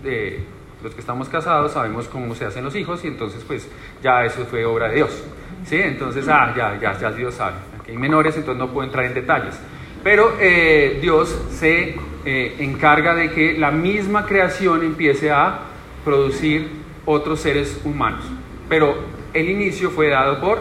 eh, 0.05 0.45
los 0.85 0.95
que 0.95 1.01
estamos 1.01 1.31
casados 1.31 1.73
sabemos 1.73 2.07
cómo 2.09 2.35
se 2.35 2.45
hacen 2.45 2.63
los 2.63 2.77
hijos 2.77 3.03
y 3.05 3.09
entonces 3.09 3.43
pues 3.43 3.67
ya 4.03 4.23
eso 4.25 4.45
fue 4.45 4.67
obra 4.67 4.89
de 4.89 4.97
Dios. 4.97 5.25
¿sí? 5.65 5.77
Entonces, 5.81 6.29
ah, 6.29 6.53
ya, 6.55 6.79
ya, 6.79 6.99
ya 6.99 7.11
Dios 7.11 7.35
sabe. 7.35 7.57
Aquí 7.81 7.93
hay 7.93 7.97
menores, 7.97 8.37
entonces 8.37 8.59
no 8.59 8.71
puedo 8.71 8.87
entrar 8.87 9.07
en 9.07 9.15
detalles. 9.15 9.59
Pero 10.03 10.37
eh, 10.39 10.99
Dios 11.01 11.37
se 11.51 11.97
eh, 12.27 12.57
encarga 12.59 13.15
de 13.15 13.31
que 13.31 13.55
la 13.55 13.71
misma 13.71 14.27
creación 14.27 14.85
empiece 14.85 15.31
a 15.33 15.61
producir 16.05 16.69
otros 17.07 17.41
seres 17.41 17.81
humanos. 17.85 18.25
Pero 18.69 18.95
el 19.33 19.49
inicio 19.49 19.91
fue 19.91 20.09
dado 20.09 20.39
por 20.41 20.61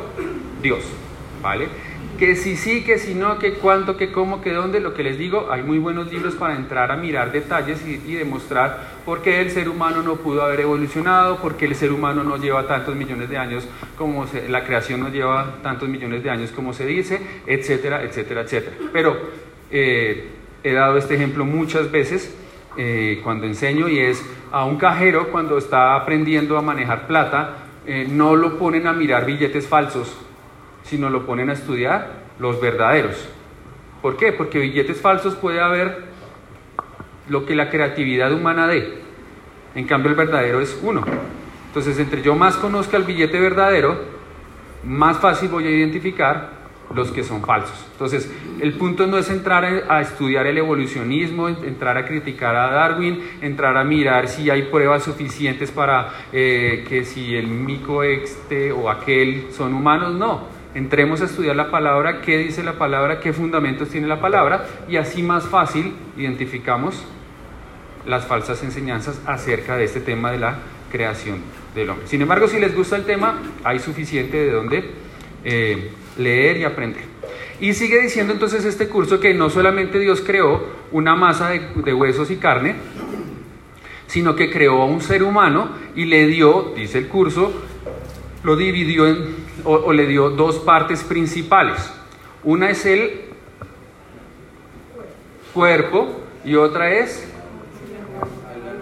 Dios. 0.62 0.84
¿Vale? 1.42 1.68
Que 2.26 2.38
si 2.38 2.56
sí, 2.56 2.86
que 2.86 3.00
si 3.00 3.16
no, 3.16 3.38
que 3.38 3.56
cuánto, 3.56 3.98
que 3.98 4.10
cómo, 4.10 4.40
que 4.42 4.54
dónde, 4.54 4.80
lo 4.80 4.94
que 4.94 5.04
les 5.04 5.18
digo, 5.18 5.50
hay 5.52 5.62
muy 5.62 5.78
buenos 5.78 6.10
libros 6.10 6.36
para 6.36 6.56
entrar 6.56 6.90
a 6.90 6.96
mirar 6.96 7.34
detalles 7.34 7.86
y, 7.86 7.98
demostrar 8.14 8.94
por 9.06 9.22
qué 9.22 9.42
el 9.42 9.52
ser 9.52 9.68
humano 9.68 10.02
no 10.02 10.16
pudo 10.16 10.42
haber 10.42 10.62
evolucionado, 10.62 11.40
por 11.40 11.58
qué 11.58 11.66
el 11.66 11.76
ser 11.76 11.92
humano 11.92 12.24
no 12.24 12.38
lleva 12.38 12.66
tantos 12.66 12.96
millones 12.96 13.30
de 13.30 13.38
años 13.38 13.68
como 13.98 14.26
la 14.48 14.64
creación 14.64 15.02
no 15.02 15.10
lleva 15.10 15.56
tantos 15.62 15.90
millones 15.90 16.24
de 16.24 16.30
años 16.30 16.52
como 16.52 16.72
se 16.72 16.86
dice, 16.86 17.20
etcétera, 17.46 18.04
etcétera, 18.04 18.44
etcétera. 18.44 18.78
Pero 18.94 19.18
eh, 19.70 20.30
he 20.64 20.72
dado 20.72 20.98
este 20.98 21.16
ejemplo 21.16 21.44
muchas 21.44 21.92
veces 21.92 22.34
eh, 22.78 23.20
cuando 23.22 23.48
enseño 23.48 23.90
y 23.90 24.00
es 24.00 24.26
a 24.50 24.64
un 24.64 24.78
cajero 24.78 25.28
cuando 25.30 25.58
está 25.58 25.98
aprendiendo 25.98 26.58
a 26.58 26.62
manejar 26.62 27.06
plata, 27.06 27.66
eh, 27.86 28.08
no 28.10 28.38
lo 28.38 28.58
ponen 28.58 28.88
a 28.88 28.94
mirar 28.94 29.26
billetes 29.26 29.68
falsos, 29.68 30.16
sino 30.84 31.10
lo 31.10 31.26
ponen 31.26 31.50
a 31.50 31.54
estudiar 31.54 32.24
los 32.40 32.60
verdaderos. 32.62 33.28
¿Por 34.02 34.18
qué? 34.18 34.34
Porque 34.34 34.60
billetes 34.60 35.00
falsos 35.00 35.36
puede 35.36 35.62
haber 35.62 36.04
lo 37.30 37.46
que 37.46 37.56
la 37.56 37.70
creatividad 37.70 38.32
humana 38.34 38.68
dé. 38.68 39.02
En 39.76 39.86
cambio 39.86 40.12
el 40.12 40.18
verdadero 40.18 40.62
es 40.62 40.78
uno. 40.84 41.04
Entonces, 41.68 41.98
entre 41.98 42.22
yo 42.22 42.36
más 42.36 42.56
conozca 42.58 42.98
el 42.98 43.04
billete 43.04 43.40
verdadero, 43.40 43.98
más 44.84 45.18
fácil 45.18 45.50
voy 45.50 45.66
a 45.66 45.70
identificar 45.72 46.64
los 46.94 47.12
que 47.12 47.24
son 47.24 47.42
falsos. 47.42 47.86
Entonces, 47.94 48.32
el 48.62 48.74
punto 48.74 49.08
no 49.08 49.18
es 49.18 49.30
entrar 49.30 49.66
a 49.90 50.02
estudiar 50.02 50.46
el 50.46 50.58
evolucionismo, 50.58 51.48
entrar 51.48 51.98
a 51.98 52.06
criticar 52.06 52.56
a 52.56 52.72
Darwin, 52.72 53.24
entrar 53.42 53.78
a 53.78 53.84
mirar 53.84 54.28
si 54.28 54.50
hay 54.50 54.64
pruebas 54.64 55.04
suficientes 55.04 55.72
para 55.72 56.12
eh, 56.32 56.86
que 56.88 57.06
si 57.06 57.36
el 57.36 57.48
mico 57.48 58.04
este 58.04 58.72
o 58.72 58.90
aquel 58.90 59.48
son 59.52 59.74
humanos, 59.74 60.14
no. 60.14 60.53
Entremos 60.76 61.22
a 61.22 61.26
estudiar 61.26 61.56
la 61.56 61.70
palabra, 61.70 62.22
qué 62.22 62.38
dice 62.38 62.64
la 62.64 62.80
palabra, 62.80 63.20
qué 63.20 63.32
fundamentos 63.32 63.90
tiene 63.90 64.08
la 64.08 64.20
palabra 64.20 64.66
y 64.90 64.98
así 64.98 65.22
más 65.22 65.46
fácil 65.46 65.94
identificamos 66.18 67.06
las 68.06 68.26
falsas 68.26 68.64
enseñanzas 68.64 69.22
acerca 69.26 69.78
de 69.78 69.86
este 69.86 70.00
tema 70.00 70.32
de 70.32 70.40
la 70.40 70.58
creación 70.92 71.38
del 71.76 71.92
hombre. 71.92 72.08
Sin 72.08 72.22
embargo, 72.22 72.48
si 72.48 72.60
les 72.60 72.76
gusta 72.76 72.96
el 72.96 73.06
tema, 73.06 73.40
hay 73.64 73.80
suficiente 73.80 74.38
de 74.38 74.52
donde 74.52 74.92
eh, 75.44 75.92
leer 76.18 76.58
y 76.58 76.64
aprender. 76.64 77.04
Y 77.60 77.74
sigue 77.74 78.02
diciendo 78.02 78.34
entonces 78.34 78.66
este 78.66 78.88
curso 78.88 79.20
que 79.20 79.34
no 79.34 79.50
solamente 79.50 80.00
Dios 80.00 80.22
creó 80.22 80.64
una 80.92 81.16
masa 81.16 81.50
de, 81.50 81.94
huesos 81.94 82.32
y 82.32 82.38
carne, 82.38 82.76
sino 84.08 84.36
que 84.36 84.52
creó 84.52 84.82
a 84.82 84.86
un 84.86 85.02
ser 85.02 85.24
humano 85.24 85.70
y 85.96 86.06
le 86.06 86.28
dio, 86.28 86.74
dice 86.76 86.98
el 86.98 87.08
curso, 87.08 87.54
lo 88.44 88.56
dividió 88.56 89.08
en, 89.08 89.36
o, 89.64 89.92
le 89.94 90.06
dio 90.06 90.30
dos 90.30 90.60
partes 90.60 91.04
principales. 91.04 91.92
Una 92.44 92.70
es 92.70 92.86
el 92.86 93.22
cuerpo 95.54 96.24
y 96.44 96.56
otra 96.56 96.92
es 96.92 97.30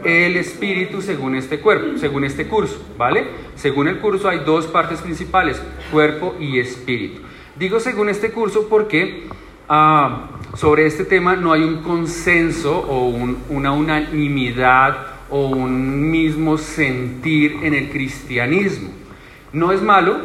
el 0.04 0.36
espíritu 0.38 1.02
según 1.02 1.36
este 1.36 1.60
cuerpo, 1.60 1.98
según 2.00 2.24
este 2.24 2.48
curso, 2.48 2.84
¿vale? 2.98 3.28
Según 3.56 3.88
el 3.88 4.00
curso 4.00 4.30
hay 4.30 4.40
dos 4.40 4.66
partes 4.66 5.00
principales, 5.02 5.62
cuerpo 5.92 6.36
y 6.40 6.60
espíritu. 6.60 7.22
Digo 7.56 7.80
según 7.80 8.10
este 8.10 8.32
curso 8.32 8.68
porque 8.68 9.26
ah, 9.70 10.30
sobre 10.56 10.88
este 10.88 11.06
tema 11.06 11.36
no 11.36 11.54
hay 11.54 11.62
un 11.62 11.84
consenso 11.84 12.80
o 12.80 13.10
una 13.50 13.72
unanimidad 13.74 15.08
o 15.30 15.48
un 15.48 16.10
mismo 16.10 16.58
sentir 16.58 17.60
en 17.62 17.76
el 17.76 17.90
cristianismo. 17.92 19.01
No 19.54 19.72
es 19.72 19.82
malo, 19.82 20.18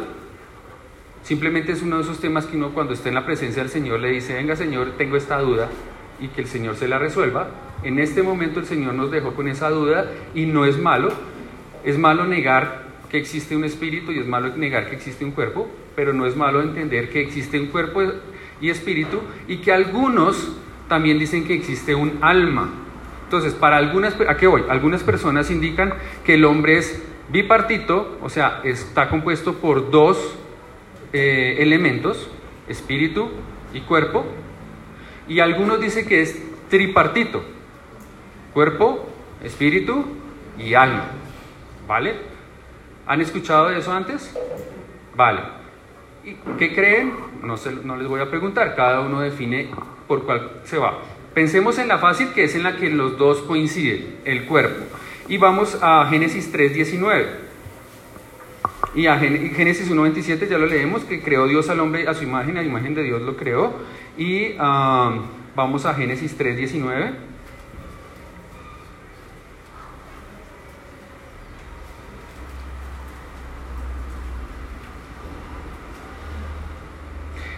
simplemente 1.23 1.73
es 1.73 1.81
uno 1.81 1.97
de 1.97 2.03
esos 2.03 2.19
temas 2.19 2.45
que 2.45 2.55
uno 2.55 2.69
cuando 2.69 2.93
está 2.93 3.09
en 3.09 3.15
la 3.15 3.25
presencia 3.25 3.61
del 3.61 3.71
Señor 3.71 3.99
le 3.99 4.09
dice, 4.09 4.33
venga 4.33 4.55
Señor, 4.55 4.93
tengo 4.97 5.17
esta 5.17 5.39
duda 5.39 5.69
y 6.19 6.29
que 6.29 6.41
el 6.41 6.47
Señor 6.47 6.75
se 6.77 6.87
la 6.87 6.97
resuelva. 6.97 7.49
En 7.83 7.99
este 7.99 8.23
momento 8.23 8.59
el 8.59 8.65
Señor 8.65 8.93
nos 8.93 9.11
dejó 9.11 9.33
con 9.33 9.47
esa 9.47 9.69
duda 9.69 10.09
y 10.33 10.45
no 10.45 10.65
es 10.65 10.77
malo. 10.77 11.09
Es 11.83 11.97
malo 11.97 12.25
negar 12.25 12.87
que 13.09 13.17
existe 13.17 13.55
un 13.55 13.63
espíritu 13.63 14.11
y 14.11 14.19
es 14.19 14.27
malo 14.27 14.55
negar 14.55 14.89
que 14.89 14.95
existe 14.95 15.25
un 15.25 15.31
cuerpo, 15.31 15.69
pero 15.95 16.13
no 16.13 16.25
es 16.25 16.35
malo 16.35 16.61
entender 16.61 17.09
que 17.09 17.21
existe 17.21 17.59
un 17.59 17.67
cuerpo 17.67 18.01
y 18.61 18.69
espíritu 18.69 19.19
y 19.47 19.57
que 19.57 19.71
algunos 19.71 20.53
también 20.87 21.19
dicen 21.19 21.45
que 21.45 21.53
existe 21.53 21.95
un 21.95 22.17
alma. 22.21 22.69
Entonces, 23.25 23.53
para 23.53 23.75
algunas, 23.75 24.15
¿a 24.27 24.37
qué 24.37 24.47
voy? 24.47 24.63
Algunas 24.69 25.03
personas 25.03 25.51
indican 25.51 25.93
que 26.23 26.35
el 26.35 26.45
hombre 26.45 26.77
es 26.77 27.03
bipartito, 27.29 28.17
o 28.21 28.29
sea, 28.29 28.61
está 28.63 29.09
compuesto 29.09 29.55
por 29.55 29.91
dos 29.91 30.35
eh, 31.13 31.57
elementos, 31.59 32.29
espíritu 32.67 33.29
y 33.73 33.81
cuerpo, 33.81 34.25
y 35.27 35.39
algunos 35.39 35.79
dicen 35.79 36.07
que 36.07 36.21
es 36.21 36.41
tripartito, 36.69 37.43
cuerpo, 38.53 39.07
espíritu 39.43 40.05
y 40.57 40.73
alma, 40.73 41.05
¿vale? 41.87 42.15
¿Han 43.05 43.21
escuchado 43.21 43.69
eso 43.69 43.93
antes? 43.93 44.33
Vale. 45.15 45.41
¿Y 46.23 46.33
¿Qué 46.57 46.73
creen? 46.73 47.13
No, 47.41 47.55
no 47.83 47.97
les 47.97 48.07
voy 48.07 48.21
a 48.21 48.29
preguntar, 48.29 48.75
cada 48.75 49.01
uno 49.01 49.21
define 49.21 49.69
por 50.07 50.23
cuál 50.23 50.61
se 50.63 50.77
va. 50.77 50.99
Pensemos 51.33 51.77
en 51.77 51.87
la 51.87 51.99
fácil, 51.99 52.33
que 52.33 52.45
es 52.45 52.55
en 52.55 52.63
la 52.63 52.77
que 52.77 52.89
los 52.89 53.17
dos 53.17 53.41
coinciden, 53.43 54.17
el 54.25 54.45
cuerpo. 54.45 54.85
Y 55.27 55.37
vamos 55.37 55.77
a 55.81 56.07
Génesis 56.09 56.53
3.19. 56.53 57.25
Y 58.95 59.07
a 59.07 59.17
Génesis 59.17 59.91
1.27 59.91 60.47
ya 60.47 60.57
lo 60.57 60.65
leemos, 60.65 61.03
que 61.03 61.21
creó 61.21 61.47
Dios 61.47 61.69
al 61.69 61.79
hombre 61.79 62.07
a 62.07 62.13
su 62.13 62.23
imagen, 62.23 62.57
a 62.57 62.61
la 62.61 62.67
imagen 62.67 62.95
de 62.95 63.03
Dios 63.03 63.21
lo 63.21 63.35
creó. 63.35 63.73
Y 64.17 64.55
ah, 64.57 65.19
vamos 65.55 65.85
a 65.85 65.93
Génesis 65.93 66.37
3.19. 66.37 67.27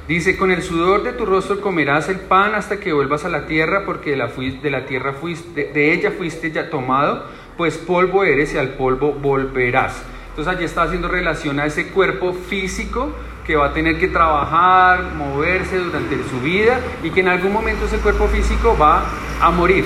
Dice, 0.10 0.38
con 0.38 0.50
el 0.50 0.64
sudor 0.64 1.04
de 1.04 1.14
tu 1.14 1.24
rostro 1.28 1.62
comerás 1.62 2.10
el 2.10 2.20
pan 2.20 2.56
hasta 2.56 2.80
que 2.80 2.94
vuelvas 2.94 3.26
a 3.26 3.30
la 3.30 3.46
tierra, 3.46 3.86
porque 3.86 4.10
de 4.10 4.16
la, 4.16 4.26
de 4.28 4.72
la 4.72 4.88
tierra 4.88 5.14
fuiste, 5.14 5.66
de, 5.66 5.94
ella 5.94 6.10
fuiste 6.10 6.50
ya 6.50 6.72
tomado, 6.72 7.26
pues 7.60 7.78
polvo 7.78 8.24
eres 8.24 8.54
y 8.54 8.58
al 8.58 8.70
polvo 8.70 9.12
volverás. 9.12 10.02
Entonces 10.30 10.56
allí 10.56 10.64
está 10.64 10.84
haciendo 10.84 11.10
relación 11.10 11.60
a 11.60 11.66
ese 11.66 11.90
cuerpo 11.90 12.32
físico 12.32 13.12
que 13.46 13.58
va 13.58 13.66
a 13.66 13.74
tener 13.74 14.00
que 14.00 14.08
trabajar, 14.08 15.12
moverse 15.18 15.78
durante 15.78 16.24
su 16.30 16.40
vida 16.40 16.80
y 17.04 17.10
que 17.10 17.20
en 17.20 17.28
algún 17.28 17.52
momento 17.52 17.84
ese 17.84 17.98
cuerpo 17.98 18.30
físico 18.30 18.78
va 18.80 19.04
a 19.42 19.52
morir. 19.52 19.84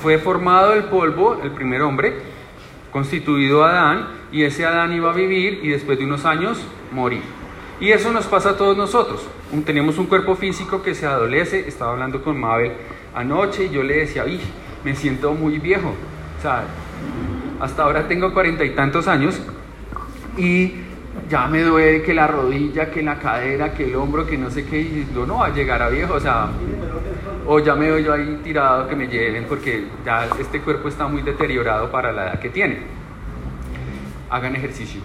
Fue 0.00 0.18
formado 0.18 0.72
el 0.74 0.84
polvo, 0.84 1.40
el 1.42 1.50
primer 1.50 1.82
hombre, 1.82 2.18
constituido 2.92 3.64
Adán, 3.64 4.06
y 4.30 4.44
ese 4.44 4.64
Adán 4.64 4.92
iba 4.92 5.10
a 5.10 5.14
vivir 5.14 5.64
y 5.64 5.68
después 5.70 5.98
de 5.98 6.04
unos 6.04 6.24
años 6.24 6.64
morir. 6.92 7.22
Y 7.80 7.90
eso 7.90 8.12
nos 8.12 8.26
pasa 8.26 8.50
a 8.50 8.56
todos 8.56 8.76
nosotros. 8.76 9.26
Tenemos 9.66 9.98
un 9.98 10.06
cuerpo 10.06 10.36
físico 10.36 10.80
que 10.80 10.94
se 10.94 11.06
adolece. 11.06 11.66
Estaba 11.66 11.90
hablando 11.90 12.22
con 12.22 12.38
Mabel 12.38 12.70
anoche 13.16 13.64
y 13.64 13.70
yo 13.70 13.82
le 13.82 13.96
decía, 13.96 14.24
me 14.84 14.94
siento 14.94 15.34
muy 15.34 15.58
viejo. 15.58 15.92
Sea, 16.42 16.64
hasta 17.60 17.84
ahora 17.84 18.08
tengo 18.08 18.32
cuarenta 18.34 18.64
y 18.64 18.70
tantos 18.70 19.06
años 19.06 19.40
y 20.36 20.72
ya 21.30 21.46
me 21.46 21.62
duele 21.62 22.02
que 22.02 22.12
la 22.12 22.26
rodilla, 22.26 22.90
que 22.90 23.00
la 23.00 23.20
cadera, 23.20 23.72
que 23.72 23.84
el 23.84 23.94
hombro, 23.94 24.26
que 24.26 24.36
no 24.36 24.50
sé 24.50 24.66
qué, 24.66 24.80
y 24.80 25.08
no, 25.14 25.36
va 25.36 25.46
a 25.46 25.50
llegar 25.50 25.80
a 25.80 25.88
viejo, 25.88 26.14
o 26.14 26.20
sea, 26.20 26.48
o 27.46 27.60
ya 27.60 27.76
me 27.76 27.86
veo 27.86 28.00
yo 28.00 28.12
ahí 28.12 28.40
tirado 28.42 28.88
que 28.88 28.96
me 28.96 29.06
lleven 29.06 29.44
porque 29.48 29.84
ya 30.04 30.26
este 30.40 30.60
cuerpo 30.60 30.88
está 30.88 31.06
muy 31.06 31.22
deteriorado 31.22 31.92
para 31.92 32.10
la 32.10 32.24
edad 32.24 32.40
que 32.40 32.48
tiene. 32.48 32.78
Hagan 34.28 34.56
ejercicio 34.56 35.00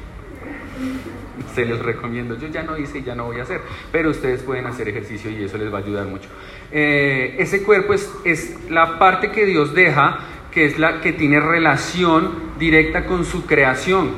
se 1.54 1.66
los 1.66 1.80
recomiendo. 1.80 2.38
Yo 2.38 2.48
ya 2.50 2.62
no 2.62 2.78
hice 2.78 3.00
y 3.00 3.04
ya 3.04 3.16
no 3.16 3.26
voy 3.26 3.40
a 3.40 3.44
hacer, 3.44 3.62
pero 3.92 4.12
ustedes 4.12 4.44
pueden 4.44 4.68
hacer 4.68 4.90
ejercicio 4.90 5.32
y 5.32 5.44
eso 5.44 5.58
les 5.58 5.74
va 5.74 5.80
a 5.80 5.82
ayudar 5.82 6.06
mucho. 6.06 6.30
Eh, 6.72 7.36
ese 7.40 7.64
cuerpo 7.64 7.94
es 7.96 8.70
la 8.70 9.00
parte 9.00 9.32
que 9.32 9.46
Dios 9.46 9.74
deja, 9.74 10.20
que 10.58 10.66
es 10.66 10.80
la 10.80 11.02
que 11.02 11.14
tiene 11.14 11.40
relación 11.40 12.32
directa 12.58 13.06
con 13.06 13.26
su 13.26 13.46
creación, 13.46 14.10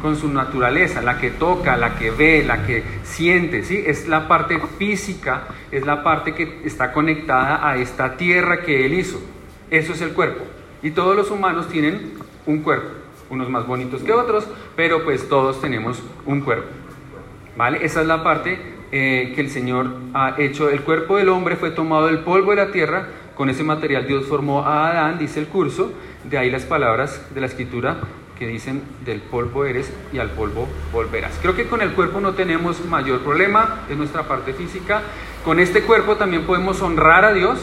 con 0.00 0.16
su 0.16 0.26
naturaleza, 0.32 1.02
la 1.02 1.18
que 1.18 1.28
toca, 1.28 1.76
la 1.76 1.96
que 1.96 2.10
ve, 2.10 2.42
la 2.46 2.64
que 2.64 2.82
siente, 3.02 3.62
¿sí? 3.62 3.84
Es 3.86 4.08
la 4.08 4.26
parte 4.26 4.58
física, 4.78 5.48
es 5.70 5.84
la 5.84 6.02
parte 6.02 6.34
que 6.34 6.62
está 6.64 6.94
conectada 6.94 7.68
a 7.68 7.76
esta 7.76 8.16
tierra 8.16 8.62
que 8.62 8.86
Él 8.86 8.94
hizo. 8.94 9.20
Eso 9.70 9.92
es 9.92 10.00
el 10.00 10.14
cuerpo. 10.14 10.44
Y 10.82 10.92
todos 10.92 11.14
los 11.14 11.30
humanos 11.30 11.68
tienen 11.68 12.14
un 12.46 12.62
cuerpo 12.62 12.88
unos 13.28 13.50
más 13.50 13.66
bonitos 13.66 14.02
que 14.02 14.14
otros, 14.14 14.46
pero 14.74 15.04
pues 15.04 15.28
todos 15.28 15.60
tenemos 15.60 16.02
un 16.24 16.40
cuerpo. 16.40 16.68
¿Vale? 17.54 17.84
Esa 17.84 18.00
es 18.00 18.06
la 18.06 18.24
parte 18.24 18.58
eh, 18.92 19.32
que 19.34 19.42
el 19.42 19.50
Señor 19.50 19.90
ha 20.14 20.36
hecho. 20.38 20.70
El 20.70 20.80
cuerpo 20.82 21.18
del 21.18 21.28
hombre 21.28 21.56
fue 21.56 21.70
tomado 21.70 22.06
del 22.06 22.20
polvo 22.20 22.50
de 22.52 22.56
la 22.56 22.72
tierra, 22.72 23.08
con 23.36 23.48
ese 23.50 23.64
material 23.64 24.06
Dios 24.06 24.26
formó 24.26 24.62
a 24.62 24.90
Adán, 24.90 25.18
dice 25.18 25.40
el 25.40 25.46
curso, 25.46 25.92
de 26.24 26.38
ahí 26.38 26.50
las 26.50 26.64
palabras 26.64 27.26
de 27.34 27.40
la 27.40 27.46
escritura 27.46 27.98
que 28.38 28.46
dicen 28.46 28.82
del 29.04 29.20
polvo 29.20 29.64
eres 29.64 29.92
y 30.12 30.18
al 30.18 30.30
polvo 30.30 30.68
volverás. 30.92 31.38
Creo 31.40 31.54
que 31.54 31.66
con 31.66 31.80
el 31.80 31.92
cuerpo 31.92 32.20
no 32.20 32.32
tenemos 32.32 32.84
mayor 32.86 33.20
problema, 33.20 33.82
es 33.88 33.96
nuestra 33.96 34.24
parte 34.24 34.52
física. 34.52 35.02
Con 35.44 35.60
este 35.60 35.82
cuerpo 35.82 36.16
también 36.16 36.44
podemos 36.44 36.82
honrar 36.82 37.24
a 37.24 37.32
Dios, 37.32 37.60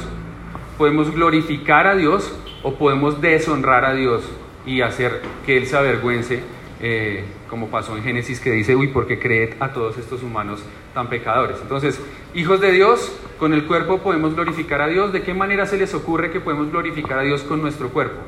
podemos 0.78 1.12
glorificar 1.12 1.86
a 1.88 1.96
Dios 1.96 2.34
o 2.64 2.76
podemos 2.76 3.22
deshonrar 3.22 3.86
a 3.86 3.94
Dios 3.94 4.24
y 4.66 4.82
hacer 4.82 5.22
que 5.46 5.58
Él 5.58 5.68
se 5.68 5.76
avergüence, 5.76 6.44
eh, 6.82 7.26
como 7.50 7.68
pasó 7.68 7.98
en 7.98 8.04
Génesis 8.04 8.40
que 8.40 8.52
dice, 8.52 8.76
uy, 8.76 8.88
¿por 8.88 9.06
qué 9.06 9.20
creed 9.20 9.56
a 9.60 9.74
todos 9.74 9.98
estos 9.98 10.24
humanos 10.24 10.64
tan 11.00 11.08
pecadores? 11.08 11.58
Entonces, 11.62 12.02
hijos 12.34 12.60
de 12.60 12.72
Dios, 12.72 13.16
con 13.40 13.54
el 13.54 13.66
cuerpo 13.66 14.00
podemos 14.00 14.36
glorificar 14.36 14.82
a 14.82 14.88
Dios. 14.88 15.14
¿De 15.14 15.22
qué 15.22 15.34
manera 15.34 15.66
se 15.66 15.78
les 15.78 15.94
ocurre 15.94 16.30
que 16.30 16.42
podemos 16.42 16.70
glorificar 16.72 17.20
a 17.20 17.22
Dios 17.22 17.44
con 17.44 17.62
nuestro 17.62 17.90
cuerpo? 17.90 18.20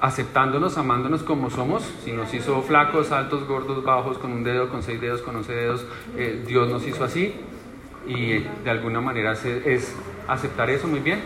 aceptándonos, 0.00 0.78
amándonos 0.78 1.24
como 1.24 1.50
somos, 1.50 1.82
si 2.04 2.12
nos 2.12 2.32
hizo 2.32 2.62
flacos, 2.62 3.10
altos, 3.10 3.48
gordos, 3.48 3.82
bajos, 3.82 4.16
con 4.16 4.30
un 4.30 4.44
dedo, 4.44 4.68
con 4.68 4.84
seis 4.84 5.00
dedos, 5.00 5.22
con 5.22 5.34
once 5.34 5.52
dedos, 5.52 5.84
eh, 6.16 6.44
Dios 6.46 6.68
nos 6.68 6.86
hizo 6.86 7.02
así 7.02 7.34
y 8.06 8.38
de 8.38 8.70
alguna 8.70 9.00
manera 9.00 9.32
es, 9.32 9.96
aceptar 10.28 10.70
eso 10.70 10.86
muy 10.86 11.00
bien. 11.00 11.20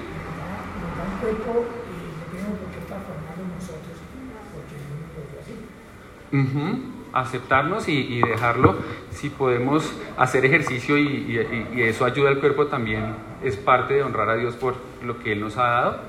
Aceptarnos 7.12 7.88
y, 7.88 8.20
dejarlo, 8.20 8.76
si 9.10 9.28
podemos 9.28 9.92
hacer 10.16 10.46
ejercicio 10.46 10.96
y, 10.96 11.38
y 11.74 11.82
eso 11.82 12.04
ayuda 12.04 12.30
al 12.30 12.40
cuerpo 12.40 12.66
también, 12.66 13.14
es 13.42 13.56
parte 13.56 13.94
de 13.94 14.02
honrar 14.02 14.30
a 14.30 14.36
Dios 14.36 14.54
por 14.54 14.76
lo 15.04 15.18
que 15.18 15.32
Él 15.32 15.40
nos 15.40 15.58
ha 15.58 15.64
dado. 15.64 16.00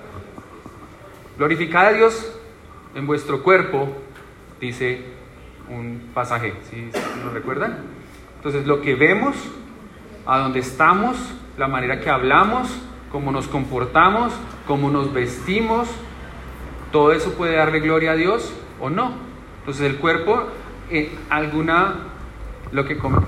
Glorificar 1.38 1.88
a 1.88 1.94
Dios 1.94 2.32
en 2.96 3.08
vuestro 3.08 3.44
cuerpo, 3.44 3.89
dice 4.62 5.01
un 5.70 6.12
pasaje, 6.13 6.53
¿sí? 6.70 6.89
¿Lo 7.24 7.32
recuerdan? 7.32 7.77
Entonces, 8.38 8.65
lo 8.68 8.82
que 8.82 8.96
vemos, 8.96 9.36
a 10.25 10.39
dónde 10.39 10.60
estamos, 10.60 11.18
la 11.58 11.68
manera 11.68 12.00
que 12.00 12.10
hablamos, 12.10 12.70
cómo 13.12 13.32
nos 13.32 13.48
comportamos, 13.48 14.34
cómo 14.68 14.89
nos 14.89 15.13
vestimos, 15.13 15.89
todo 16.92 17.12
eso 17.12 17.34
puede 17.34 17.56
darle 17.56 17.80
gloria 17.80 18.12
a 18.12 18.15
Dios 18.15 18.53
o 18.80 18.89
no. 18.89 19.13
Entonces, 19.63 19.89
el 19.89 19.96
cuerpo, 19.96 20.43
eh, 20.91 21.10
alguna, 21.29 21.96
lo 22.74 22.84
que 22.84 22.98
come, 22.98 23.20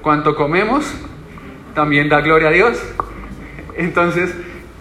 cuanto 0.00 0.34
comemos, 0.34 0.94
también 1.74 2.08
da 2.08 2.22
gloria 2.22 2.48
a 2.48 2.52
Dios. 2.52 2.82
Entonces, 3.76 4.34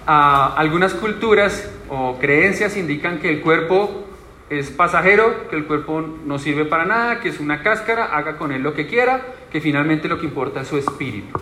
algunas 0.05 0.93
culturas 0.93 1.69
o 1.89 2.17
creencias 2.19 2.77
indican 2.77 3.19
que 3.19 3.29
el 3.29 3.41
cuerpo 3.41 4.05
es 4.49 4.71
pasajero, 4.71 5.49
que 5.49 5.57
el 5.57 5.65
cuerpo 5.65 6.01
no 6.25 6.39
sirve 6.39 6.63
para 6.63 6.85
nada, 6.85 7.19
que 7.19 7.27
es 7.27 7.41
una 7.41 7.61
cáscara, 7.61 8.05
haga 8.05 8.37
con 8.37 8.53
él 8.53 8.61
lo 8.61 8.73
que 8.73 8.87
quiera, 8.87 9.25
que 9.51 9.59
finalmente 9.59 10.07
lo 10.07 10.19
que 10.19 10.25
importa 10.25 10.61
es 10.61 10.69
su 10.69 10.77
espíritu. 10.77 11.37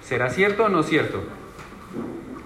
¿Será 0.00 0.30
cierto 0.30 0.66
o 0.66 0.68
no 0.68 0.84
cierto? 0.84 1.24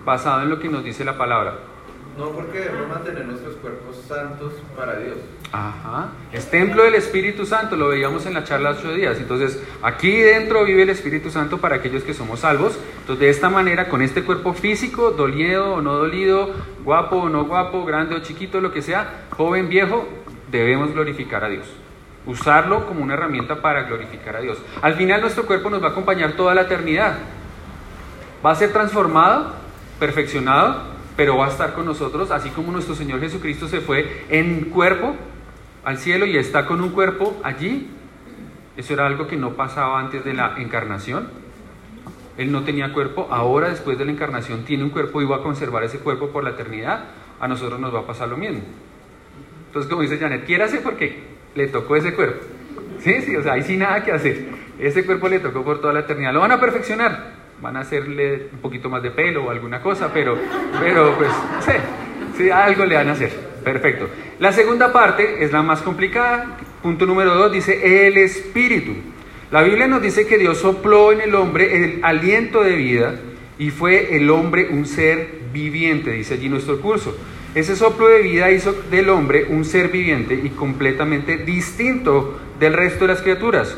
Basado 0.07 0.43
en 0.43 0.49
lo 0.49 0.59
que 0.59 0.71
nos 0.71 0.85
dice 0.85 1.05
la 1.05 1.19
palabra. 1.19 1.70
No, 2.19 2.31
porque 2.31 2.61
debemos 2.61 2.89
mantener 2.89 3.25
nuestros 3.25 3.55
cuerpos 3.57 3.97
santos 4.07 4.53
para 4.77 4.99
Dios. 4.99 5.17
Ajá. 5.53 6.09
Es 6.33 6.51
templo 6.51 6.83
del 6.83 6.95
Espíritu 6.95 7.47
Santo, 7.47 7.77
lo 7.77 7.89
veíamos 7.89 8.27
en 8.27 8.35
la 8.35 8.45
charla 8.45 8.71
hace 8.71 8.87
ocho 8.87 8.95
días. 8.95 9.19
Entonces, 9.19 9.63
aquí 9.83 10.21
dentro 10.21 10.65
vive 10.65 10.83
el 10.83 10.91
Espíritu 10.91 11.31
Santo 11.31 11.59
para 11.59 11.77
aquellos 11.77 12.03
que 12.03 12.13
somos 12.13 12.41
salvos. 12.41 12.79
Entonces, 13.01 13.21
de 13.21 13.31
esta 13.31 13.49
manera, 13.49 13.89
con 13.89 14.03
este 14.03 14.23
cuerpo 14.23 14.53
físico, 14.53 15.13
dolido 15.13 15.75
o 15.75 15.83
no 15.83 15.95
dolido, 15.95 16.51
guapo 16.85 17.17
o 17.17 17.29
no 17.29 17.45
guapo, 17.45 17.85
grande 17.85 18.17
o 18.17 18.21
chiquito, 18.21 18.61
lo 18.61 18.73
que 18.73 18.83
sea, 18.83 19.27
joven, 19.31 19.69
viejo, 19.69 20.07
debemos 20.51 20.93
glorificar 20.93 21.45
a 21.45 21.49
Dios. 21.49 21.67
Usarlo 22.27 22.87
como 22.87 23.03
una 23.03 23.15
herramienta 23.15 23.63
para 23.63 23.85
glorificar 23.85 24.37
a 24.37 24.41
Dios. 24.41 24.59
Al 24.83 24.95
final, 24.95 25.21
nuestro 25.21 25.47
cuerpo 25.47 25.71
nos 25.71 25.83
va 25.83 25.89
a 25.89 25.91
acompañar 25.93 26.33
toda 26.33 26.55
la 26.55 26.63
eternidad. 26.63 27.19
Va 28.45 28.51
a 28.51 28.55
ser 28.55 28.73
transformado, 28.73 29.55
perfeccionado 29.99 31.00
pero 31.21 31.37
va 31.37 31.49
a 31.49 31.51
estar 31.51 31.75
con 31.75 31.85
nosotros, 31.85 32.31
así 32.31 32.49
como 32.49 32.73
nuestro 32.73 32.95
Señor 32.95 33.21
Jesucristo 33.21 33.69
se 33.69 33.83
fue 33.83 34.25
en 34.31 34.71
cuerpo 34.71 35.15
al 35.85 35.99
cielo 35.99 36.25
y 36.25 36.39
está 36.39 36.65
con 36.65 36.81
un 36.81 36.93
cuerpo 36.93 37.39
allí. 37.45 37.91
Eso 38.75 38.95
era 38.95 39.05
algo 39.05 39.27
que 39.27 39.37
no 39.37 39.53
pasaba 39.53 40.01
antes 40.01 40.25
de 40.25 40.33
la 40.33 40.55
encarnación. 40.57 41.29
Él 42.39 42.51
no 42.51 42.63
tenía 42.63 42.95
cuerpo, 42.95 43.29
ahora 43.31 43.69
después 43.69 43.99
de 43.99 44.07
la 44.07 44.13
encarnación 44.13 44.65
tiene 44.65 44.83
un 44.83 44.89
cuerpo 44.89 45.21
y 45.21 45.27
va 45.27 45.37
a 45.37 45.43
conservar 45.43 45.85
ese 45.85 45.99
cuerpo 45.99 46.31
por 46.31 46.43
la 46.43 46.53
eternidad. 46.53 47.05
A 47.39 47.47
nosotros 47.47 47.79
nos 47.79 47.95
va 47.95 47.99
a 47.99 48.07
pasar 48.07 48.31
lo 48.31 48.39
mismo. 48.39 48.63
Entonces, 49.67 49.91
como 49.91 50.01
dice 50.01 50.17
Janet, 50.17 50.47
quiérase 50.47 50.79
porque 50.79 51.23
le 51.55 51.67
tocó 51.67 51.97
ese 51.97 52.15
cuerpo. 52.15 52.47
Sí, 53.01 53.21
sí, 53.21 53.37
o 53.37 53.43
sea, 53.43 53.53
hay 53.53 53.63
sin 53.63 53.81
nada 53.81 54.03
que 54.03 54.13
hacer. 54.13 54.49
Ese 54.79 55.05
cuerpo 55.05 55.29
le 55.29 55.41
tocó 55.41 55.63
por 55.65 55.83
toda 55.83 55.93
la 55.93 56.01
eternidad. 56.01 56.33
Lo 56.33 56.41
van 56.41 56.53
a 56.53 56.61
perfeccionar 56.61 57.40
van 57.61 57.77
a 57.77 57.81
hacerle 57.81 58.49
un 58.53 58.59
poquito 58.61 58.89
más 58.89 59.03
de 59.03 59.11
pelo 59.11 59.45
o 59.45 59.51
alguna 59.51 59.83
cosa, 59.83 60.13
pero, 60.13 60.37
pero 60.81 61.17
pues, 61.17 61.31
sí, 61.65 61.73
sí, 62.37 62.51
algo 62.51 62.85
le 62.85 62.97
van 62.97 63.09
a 63.09 63.13
hacer. 63.13 63.31
Perfecto. 63.63 64.09
La 64.39 64.53
segunda 64.53 64.93
parte 64.93 65.45
es 65.45 65.53
la 65.53 65.63
más 65.63 65.83
complicada. 65.83 66.57
Punto 66.83 67.05
número 67.05 67.35
dos 67.35 67.53
dice 67.53 68.07
el 68.07 68.17
espíritu. 68.17 68.93
La 69.51 69.63
Biblia 69.63 69.87
nos 69.87 70.01
dice 70.01 70.27
que 70.27 70.39
Dios 70.39 70.59
sopló 70.59 71.13
en 71.13 71.21
el 71.21 71.35
hombre 71.35 71.77
el 71.77 72.01
aliento 72.03 72.63
de 72.63 72.77
vida 72.77 73.17
y 73.59 73.71
fue 73.71 74.17
el 74.17 74.31
hombre 74.31 74.69
un 74.71 74.87
ser 74.87 75.41
viviente, 75.53 76.13
dice 76.13 76.35
allí 76.35 76.49
nuestro 76.49 76.81
curso. 76.81 77.17
Ese 77.55 77.75
soplo 77.75 78.07
de 78.07 78.23
vida 78.23 78.51
hizo 78.51 78.73
del 78.91 79.11
hombre 79.11 79.47
un 79.49 79.65
ser 79.65 79.89
viviente 79.89 80.35
y 80.35 80.51
completamente 80.51 81.37
distinto 81.37 82.39
del 82.61 82.75
resto 82.75 83.07
de 83.07 83.13
las 83.13 83.23
criaturas. 83.23 83.77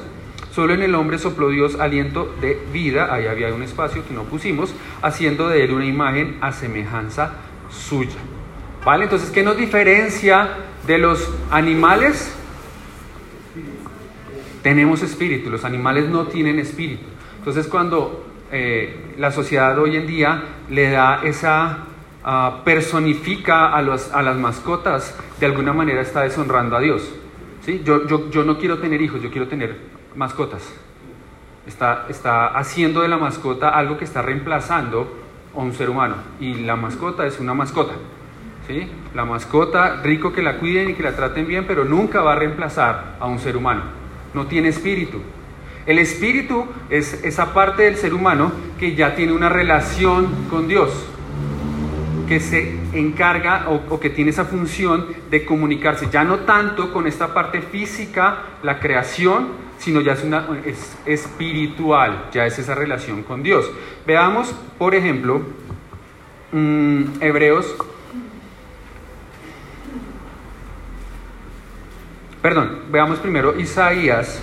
Solo 0.53 0.75
en 0.75 0.83
el 0.83 0.95
hombre 0.95 1.19
sopló 1.19 1.49
Dios 1.49 1.81
aliento 1.81 2.31
de 2.43 2.61
vida, 2.73 3.12
ahí 3.12 3.27
había 3.27 3.55
un 3.55 3.62
espacio 3.62 4.07
que 4.07 4.12
no 4.12 4.25
pusimos, 4.25 4.75
haciendo 5.01 5.49
de 5.49 5.65
él 5.65 5.73
una 5.73 5.87
imagen 5.87 6.37
a 6.43 6.53
semejanza 6.53 7.37
suya. 7.71 8.19
¿Vale? 8.85 9.05
Entonces, 9.05 9.31
¿qué 9.31 9.43
nos 9.43 9.57
diferencia 9.57 10.51
de 10.87 10.99
los 10.99 11.33
animales? 11.51 12.37
Tenemos 14.62 15.03
espíritu, 15.03 15.49
los 15.49 15.65
animales 15.65 16.11
no 16.11 16.27
tienen 16.27 16.59
espíritu. 16.59 17.07
Entonces, 17.38 17.67
cuando 17.67 18.27
eh, 18.51 19.15
la 19.19 19.31
sociedad 19.33 19.79
hoy 19.79 19.97
en 19.97 20.07
día 20.07 20.43
le 20.69 20.91
da 20.91 21.23
esa, 21.25 21.79
ah, 22.25 22.61
personifica 22.62 23.69
a, 23.69 23.79
a 23.79 24.23
las 24.23 24.37
mascotas, 24.37 25.17
de 25.41 25.47
alguna 25.47 25.73
manera 25.73 26.03
está 26.03 26.21
deshonrando 26.21 26.77
a 26.77 26.81
Dios. 26.81 27.11
¿sí? 27.65 27.81
Yo, 27.83 28.07
yo, 28.07 28.29
yo 28.29 28.45
no 28.45 28.59
quiero 28.59 28.79
tener 28.79 29.01
hijos, 29.01 29.23
yo 29.23 29.31
quiero 29.31 29.49
tener 29.49 30.02
mascotas. 30.14 30.62
Está, 31.66 32.07
está 32.09 32.48
haciendo 32.48 33.03
de 33.03 33.09
la 33.09 33.18
mascota 33.18 33.68
algo 33.70 33.98
que 33.98 34.05
está 34.05 34.22
reemplazando 34.22 35.12
a 35.55 35.59
un 35.59 35.72
ser 35.72 35.90
humano. 35.90 36.16
Y 36.40 36.55
la 36.55 36.77
mascota 36.77 37.27
es 37.27 37.38
una 37.38 37.55
mascota. 37.55 37.94
¿sí? 38.66 38.88
La 39.14 39.25
mascota, 39.25 40.01
rico 40.03 40.33
que 40.33 40.42
la 40.42 40.59
cuiden 40.59 40.90
y 40.90 40.94
que 40.94 41.03
la 41.03 41.14
traten 41.14 41.46
bien, 41.46 41.66
pero 41.66 41.85
nunca 41.85 42.20
va 42.22 42.33
a 42.33 42.37
reemplazar 42.37 43.16
a 43.20 43.27
un 43.27 43.38
ser 43.38 43.57
humano. 43.57 43.83
No 44.35 44.46
tiene 44.46 44.68
espíritu. 44.68 45.20
El 45.85 45.98
espíritu 45.98 46.66
es 46.90 47.25
esa 47.25 47.53
parte 47.53 47.83
del 47.83 47.96
ser 47.96 48.14
humano 48.14 48.53
que 48.79 48.94
ya 48.94 49.14
tiene 49.16 49.33
una 49.33 49.48
relación 49.48 50.46
con 50.48 50.68
Dios, 50.68 51.09
que 52.33 52.40
se 52.40 52.79
encarga 52.95 53.68
o, 53.68 54.01
que 54.01 54.09
tiene 54.09 54.31
esa 54.31 54.47
función 54.47 55.09
de 55.31 55.45
comunicarse, 55.45 56.09
ya 56.11 56.25
no 56.25 56.38
tanto 56.38 56.90
con 56.90 57.07
esta 57.07 57.35
parte 57.35 57.61
física, 57.61 58.38
la 58.62 58.81
creación, 58.81 59.49
sino 59.77 60.01
ya 60.01 60.14
es, 60.14 60.25
una, 60.25 60.49
es 60.64 60.97
espiritual, 61.05 62.31
ya 62.33 62.47
es 62.47 62.59
esa 62.59 62.75
relación 62.75 63.23
con 63.23 63.42
Dios. 63.42 63.71
Veamos, 64.07 64.55
por 64.79 64.95
ejemplo, 64.95 65.42
mm, 66.53 67.03
Hebreos, 67.21 67.77
perdón, 72.40 72.85
veamos 72.90 73.18
primero 73.18 73.61
Isaías 73.61 74.40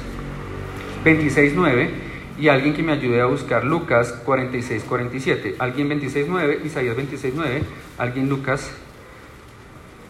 26.9 1.04 2.09
y 2.39 2.47
alguien 2.47 2.73
que 2.73 2.82
me 2.82 2.93
ayude 2.93 3.19
a 3.21 3.25
buscar 3.25 3.65
Lucas 3.65 4.13
46, 4.25 4.86
47. 4.86 5.56
Alguien 5.60 5.89
26, 5.89 6.28
9, 6.30 6.62
Isaías 6.63 6.95
26, 6.95 7.34
9, 7.36 7.63
alguien 7.97 8.30
Lucas 8.30 8.71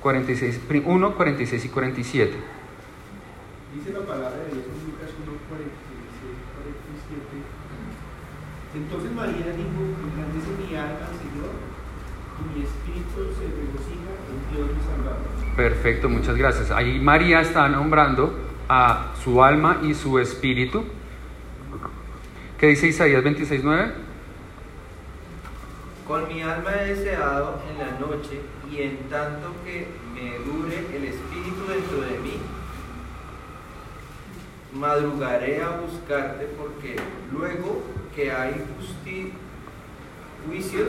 46, 0.02 0.60
1, 0.86 1.16
46 1.16 1.66
y 1.66 1.70
47. 1.70 2.34
Dice 3.76 3.92
la 3.92 4.06
palabra 4.06 4.38
de 4.38 4.54
Dios 4.54 4.66
Entonces 8.76 9.12
María 9.12 9.48
dijo, 9.58 9.82
engrandece 10.04 10.50
mi 10.58 10.76
alma 10.76 11.00
al 11.02 11.18
Señor 11.18 11.52
y 12.40 12.60
mi 12.60 12.64
espíritu 12.64 13.34
se 13.34 13.46
regocija 13.50 14.12
en 14.30 14.56
Dios 14.56 14.70
mi 14.78 14.84
Salvador. 14.84 15.56
Perfecto, 15.56 16.08
muchas 16.08 16.38
gracias. 16.38 16.72
Ahí 16.72 17.00
María 17.00 17.42
está 17.42 17.68
nombrando 17.68 18.34
a 18.70 19.14
su 19.24 19.44
alma 19.44 19.80
y 19.84 19.96
su 19.96 20.20
espíritu. 20.20 20.86
¿Qué 22.60 22.68
dice 22.68 22.88
Isaías 22.88 23.24
26.9? 23.24 23.92
Con 26.06 26.28
mi 26.28 26.42
alma 26.42 26.72
he 26.82 26.94
deseado 26.94 27.62
en 27.70 27.78
la 27.78 27.98
noche 28.00 28.42
y 28.70 28.82
en 28.82 28.98
tanto 29.10 29.54
que 29.64 29.88
me 30.14 30.38
dure 30.40 30.78
el 30.94 31.06
espíritu 31.06 31.68
dentro 31.70 32.02
de 32.02 32.20
mí, 32.20 32.34
madrugaré 34.74 35.62
a 35.64 35.70
buscarte 35.70 36.48
porque 36.58 36.98
luego 37.32 37.82
que 38.14 38.30
hay 38.30 38.62
juicios 40.46 40.88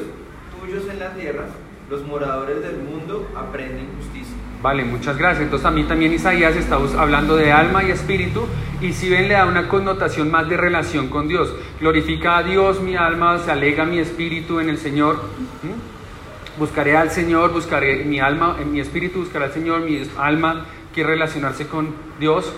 tuyos 0.58 0.88
en 0.90 0.98
la 0.98 1.14
tierra, 1.14 1.44
los 1.88 2.04
moradores 2.04 2.62
del 2.62 2.78
mundo 2.78 3.28
aprenden 3.36 3.86
justicia. 3.96 4.34
Vale, 4.60 4.84
muchas 4.84 5.16
gracias. 5.16 5.44
Entonces 5.44 5.66
a 5.66 5.70
mí 5.70 5.84
también 5.84 6.12
Isaías 6.12 6.56
está 6.56 6.80
hablando 6.98 7.36
de 7.36 7.52
alma 7.52 7.84
y 7.84 7.92
espíritu 7.92 8.48
y 8.80 8.92
si 8.92 9.08
ven 9.08 9.28
le 9.28 9.34
da 9.34 9.46
una 9.46 9.68
connotación 9.68 10.30
más 10.30 10.48
de 10.48 10.56
relación 10.56 11.08
con 11.08 11.28
Dios. 11.28 11.54
Glorifica 11.80 12.38
a 12.38 12.42
Dios 12.42 12.80
mi 12.80 12.96
alma, 12.96 13.38
se 13.38 13.50
alega 13.50 13.84
mi 13.84 13.98
espíritu 13.98 14.60
en 14.60 14.70
el 14.70 14.78
Señor. 14.78 15.16
¿Mm? 15.62 16.58
Buscaré 16.58 16.96
al 16.96 17.10
Señor, 17.10 17.52
buscaré 17.52 18.04
mi 18.04 18.20
alma, 18.20 18.56
en 18.60 18.72
mi 18.72 18.80
espíritu 18.80 19.20
buscará 19.20 19.46
al 19.46 19.52
Señor, 19.52 19.80
mi 19.80 20.02
alma 20.18 20.66
quiere 20.94 21.10
relacionarse 21.10 21.66
con 21.66 21.94
Dios. 22.18 22.52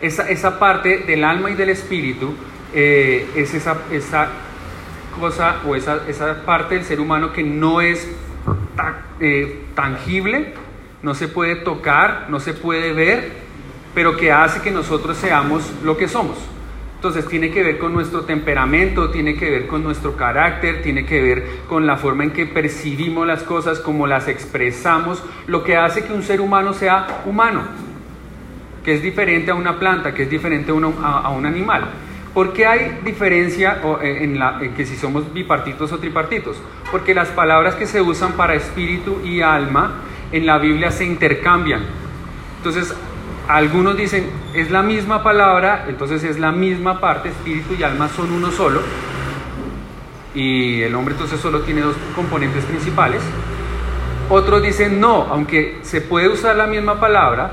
Esa, 0.00 0.28
esa 0.28 0.58
parte 0.58 0.98
del 0.98 1.24
alma 1.24 1.50
y 1.50 1.54
del 1.54 1.70
espíritu 1.70 2.34
eh, 2.72 3.28
es 3.34 3.54
esa, 3.54 3.78
esa 3.90 4.28
cosa 5.18 5.56
o 5.66 5.74
esa, 5.74 6.02
esa 6.08 6.44
parte 6.44 6.76
del 6.76 6.84
ser 6.84 7.00
humano 7.00 7.32
que 7.32 7.42
no 7.42 7.80
es 7.80 8.08
eh, 9.20 9.64
tangible, 9.74 10.54
no 11.02 11.14
se 11.14 11.28
puede 11.28 11.56
tocar, 11.56 12.26
no 12.28 12.38
se 12.40 12.54
puede 12.54 12.92
ver, 12.92 13.32
pero 13.98 14.16
que 14.16 14.30
hace 14.30 14.60
que 14.62 14.70
nosotros 14.70 15.16
seamos 15.16 15.72
lo 15.82 15.96
que 15.96 16.06
somos. 16.06 16.36
Entonces 16.94 17.26
tiene 17.26 17.50
que 17.50 17.64
ver 17.64 17.78
con 17.78 17.92
nuestro 17.92 18.20
temperamento, 18.20 19.10
tiene 19.10 19.34
que 19.34 19.50
ver 19.50 19.66
con 19.66 19.82
nuestro 19.82 20.14
carácter, 20.14 20.82
tiene 20.82 21.04
que 21.04 21.20
ver 21.20 21.44
con 21.68 21.84
la 21.84 21.96
forma 21.96 22.22
en 22.22 22.30
que 22.30 22.46
percibimos 22.46 23.26
las 23.26 23.42
cosas, 23.42 23.80
cómo 23.80 24.06
las 24.06 24.28
expresamos, 24.28 25.20
lo 25.48 25.64
que 25.64 25.76
hace 25.76 26.04
que 26.04 26.12
un 26.12 26.22
ser 26.22 26.40
humano 26.40 26.74
sea 26.74 27.22
humano, 27.26 27.62
que 28.84 28.94
es 28.94 29.02
diferente 29.02 29.50
a 29.50 29.56
una 29.56 29.80
planta, 29.80 30.14
que 30.14 30.22
es 30.22 30.30
diferente 30.30 30.70
a, 30.70 31.04
a- 31.04 31.20
a 31.22 31.30
un 31.30 31.44
animal. 31.44 31.86
¿Por 32.32 32.52
qué 32.52 32.66
hay 32.66 33.00
diferencia 33.04 33.80
eh, 34.00 34.18
en, 34.20 34.38
la, 34.38 34.60
en 34.62 34.74
que 34.74 34.86
si 34.86 34.94
somos 34.94 35.34
bipartitos 35.34 35.90
o 35.90 35.98
tripartitos? 35.98 36.56
Porque 36.92 37.16
las 37.16 37.30
palabras 37.30 37.74
que 37.74 37.86
se 37.86 38.00
usan 38.00 38.34
para 38.34 38.54
espíritu 38.54 39.20
y 39.24 39.40
alma 39.40 39.94
en 40.30 40.46
la 40.46 40.58
Biblia 40.58 40.92
se 40.92 41.04
intercambian. 41.04 41.82
Entonces, 42.58 42.94
algunos 43.48 43.96
dicen, 43.96 44.28
es 44.54 44.70
la 44.70 44.82
misma 44.82 45.22
palabra, 45.22 45.86
entonces 45.88 46.22
es 46.24 46.38
la 46.38 46.52
misma 46.52 47.00
parte, 47.00 47.30
espíritu 47.30 47.74
y 47.78 47.82
alma 47.82 48.08
son 48.08 48.30
uno 48.32 48.50
solo. 48.50 48.80
Y 50.34 50.82
el 50.82 50.94
hombre 50.94 51.14
entonces 51.14 51.40
solo 51.40 51.60
tiene 51.60 51.80
dos 51.80 51.96
componentes 52.14 52.64
principales. 52.64 53.22
Otros 54.30 54.62
dicen, 54.62 55.00
no, 55.00 55.26
aunque 55.30 55.78
se 55.82 56.00
puede 56.02 56.28
usar 56.28 56.56
la 56.56 56.66
misma 56.66 57.00
palabra, 57.00 57.52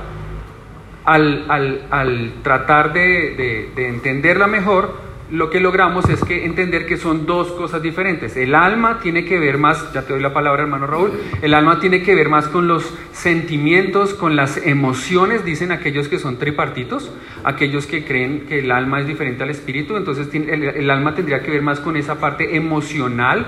al, 1.05 1.45
al- 1.49 1.85
al 1.91 2.33
tratar 2.43 2.91
de, 2.91 3.01
de- 3.35 3.71
de 3.75 3.87
entenderla 3.89 4.47
mejor, 4.47 5.04
lo 5.31 5.49
que 5.49 5.59
logramos 5.59 6.07
es 6.09 6.23
que 6.23 6.45
entender 6.45 6.85
que 6.85 6.97
son 6.97 7.25
dos 7.25 7.51
cosas 7.53 7.81
diferentes. 7.81 8.37
El 8.37 8.53
alma 8.53 8.99
tiene 8.99 9.25
que 9.25 9.39
ver 9.39 9.57
más, 9.57 9.91
ya 9.93 10.03
te 10.03 10.13
doy 10.13 10.21
la 10.21 10.33
palabra 10.33 10.63
hermano 10.63 10.85
Raúl, 10.85 11.11
el 11.41 11.53
alma 11.53 11.79
tiene 11.79 12.03
que 12.03 12.13
ver 12.13 12.29
más 12.29 12.47
con 12.47 12.67
los 12.67 12.93
sentimientos, 13.11 14.13
con 14.13 14.35
las 14.35 14.57
emociones, 14.57 15.43
dicen 15.43 15.71
aquellos 15.71 16.07
que 16.07 16.19
son 16.19 16.37
tripartitos, 16.37 17.11
aquellos 17.43 17.87
que 17.87 18.05
creen 18.05 18.45
que 18.47 18.59
el 18.59 18.71
alma 18.71 18.99
es 18.99 19.07
diferente 19.07 19.43
al 19.43 19.49
espíritu, 19.49 19.97
entonces 19.97 20.27
el, 20.33 20.63
el 20.63 20.89
alma 20.91 21.15
tendría 21.15 21.41
que 21.41 21.51
ver 21.51 21.61
más 21.61 21.79
con 21.79 21.97
esa 21.97 22.19
parte 22.19 22.55
emocional, 22.55 23.47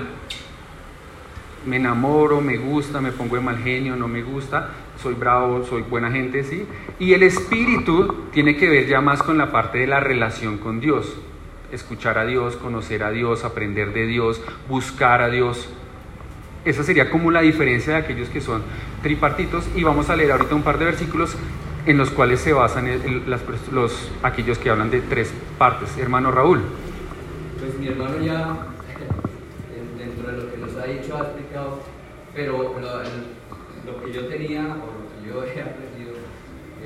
me 1.64 1.76
enamoro, 1.76 2.40
me 2.40 2.56
gusta, 2.56 3.00
me 3.00 3.12
pongo 3.12 3.36
de 3.36 3.42
mal 3.42 3.58
genio, 3.58 3.94
no 3.94 4.08
me 4.08 4.22
gusta, 4.22 4.70
soy 5.00 5.14
bravo, 5.14 5.64
soy 5.64 5.82
buena 5.82 6.10
gente, 6.10 6.42
¿sí? 6.42 6.66
Y 6.98 7.12
el 7.12 7.22
espíritu 7.22 8.24
tiene 8.32 8.56
que 8.56 8.68
ver 8.68 8.86
ya 8.86 9.00
más 9.00 9.22
con 9.22 9.38
la 9.38 9.52
parte 9.52 9.78
de 9.78 9.86
la 9.86 10.00
relación 10.00 10.58
con 10.58 10.80
Dios, 10.80 11.16
escuchar 11.72 12.18
a 12.18 12.24
Dios, 12.24 12.56
conocer 12.56 13.02
a 13.02 13.10
Dios, 13.10 13.44
aprender 13.44 13.92
de 13.92 14.06
Dios, 14.06 14.40
buscar 14.68 15.20
a 15.22 15.28
Dios. 15.28 15.68
Esa 16.64 16.82
sería 16.82 17.10
como 17.10 17.30
la 17.30 17.40
diferencia 17.40 17.94
de 17.94 17.98
aquellos 18.00 18.28
que 18.28 18.40
son 18.40 18.62
tripartitos 19.02 19.64
y 19.76 19.84
vamos 19.84 20.10
a 20.10 20.16
leer 20.16 20.32
ahorita 20.32 20.54
un 20.54 20.62
par 20.62 20.78
de 20.78 20.84
versículos 20.86 21.36
en 21.86 21.96
los 21.96 22.10
cuales 22.10 22.40
se 22.40 22.52
basan 22.52 22.86
el- 22.88 23.02
el- 23.02 23.30
las 23.30 23.40
los, 23.72 24.10
aquellos 24.22 24.58
que 24.58 24.68
hablan 24.70 24.90
de 24.90 25.00
tres 25.00 25.32
partes. 25.56 25.96
Hermano 25.96 26.30
Raúl. 26.32 26.60
Pues 27.60 27.78
mi 27.78 27.88
hermano 27.88 28.18
ya, 28.20 28.66
en- 29.74 29.98
dentro 29.98 30.30
de 30.32 30.44
lo 30.44 30.50
que 30.50 30.58
nos 30.58 30.74
ha 30.76 30.84
dicho, 30.84 31.16
ha 31.16 31.20
explicado, 31.20 31.80
pero 32.34 32.58
lo, 32.78 33.92
lo 33.92 34.04
que 34.04 34.12
yo 34.12 34.26
tenía 34.26 34.60
o 34.62 34.66
lo 34.76 35.22
que 35.22 35.28
yo 35.28 35.44
he 35.56 35.62
aprendido 35.62 36.12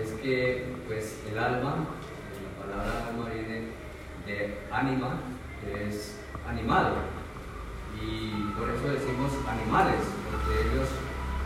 es 0.00 0.10
que 0.22 0.66
pues 0.86 1.18
el 1.30 1.38
alma, 1.38 1.76
la 2.58 2.64
palabra 2.64 3.08
alma 3.08 3.28
viene 3.34 3.62
de 4.26 4.58
ánima, 4.70 5.20
que 5.60 5.88
es 5.88 6.18
animal, 6.48 6.94
y 8.00 8.52
por 8.58 8.70
eso 8.70 8.88
decimos 8.88 9.32
animales, 9.48 10.00
porque 10.30 10.68
ellos 10.68 10.88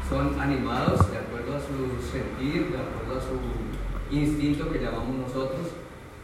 son 0.09 0.41
animados 0.41 1.11
de 1.11 1.19
acuerdo 1.19 1.57
a 1.57 1.61
su 1.61 2.01
sentir, 2.11 2.71
de 2.71 2.79
acuerdo 2.79 3.19
a 3.19 3.21
su 3.21 4.15
instinto 4.15 4.71
que 4.71 4.79
llamamos 4.79 5.17
nosotros, 5.17 5.69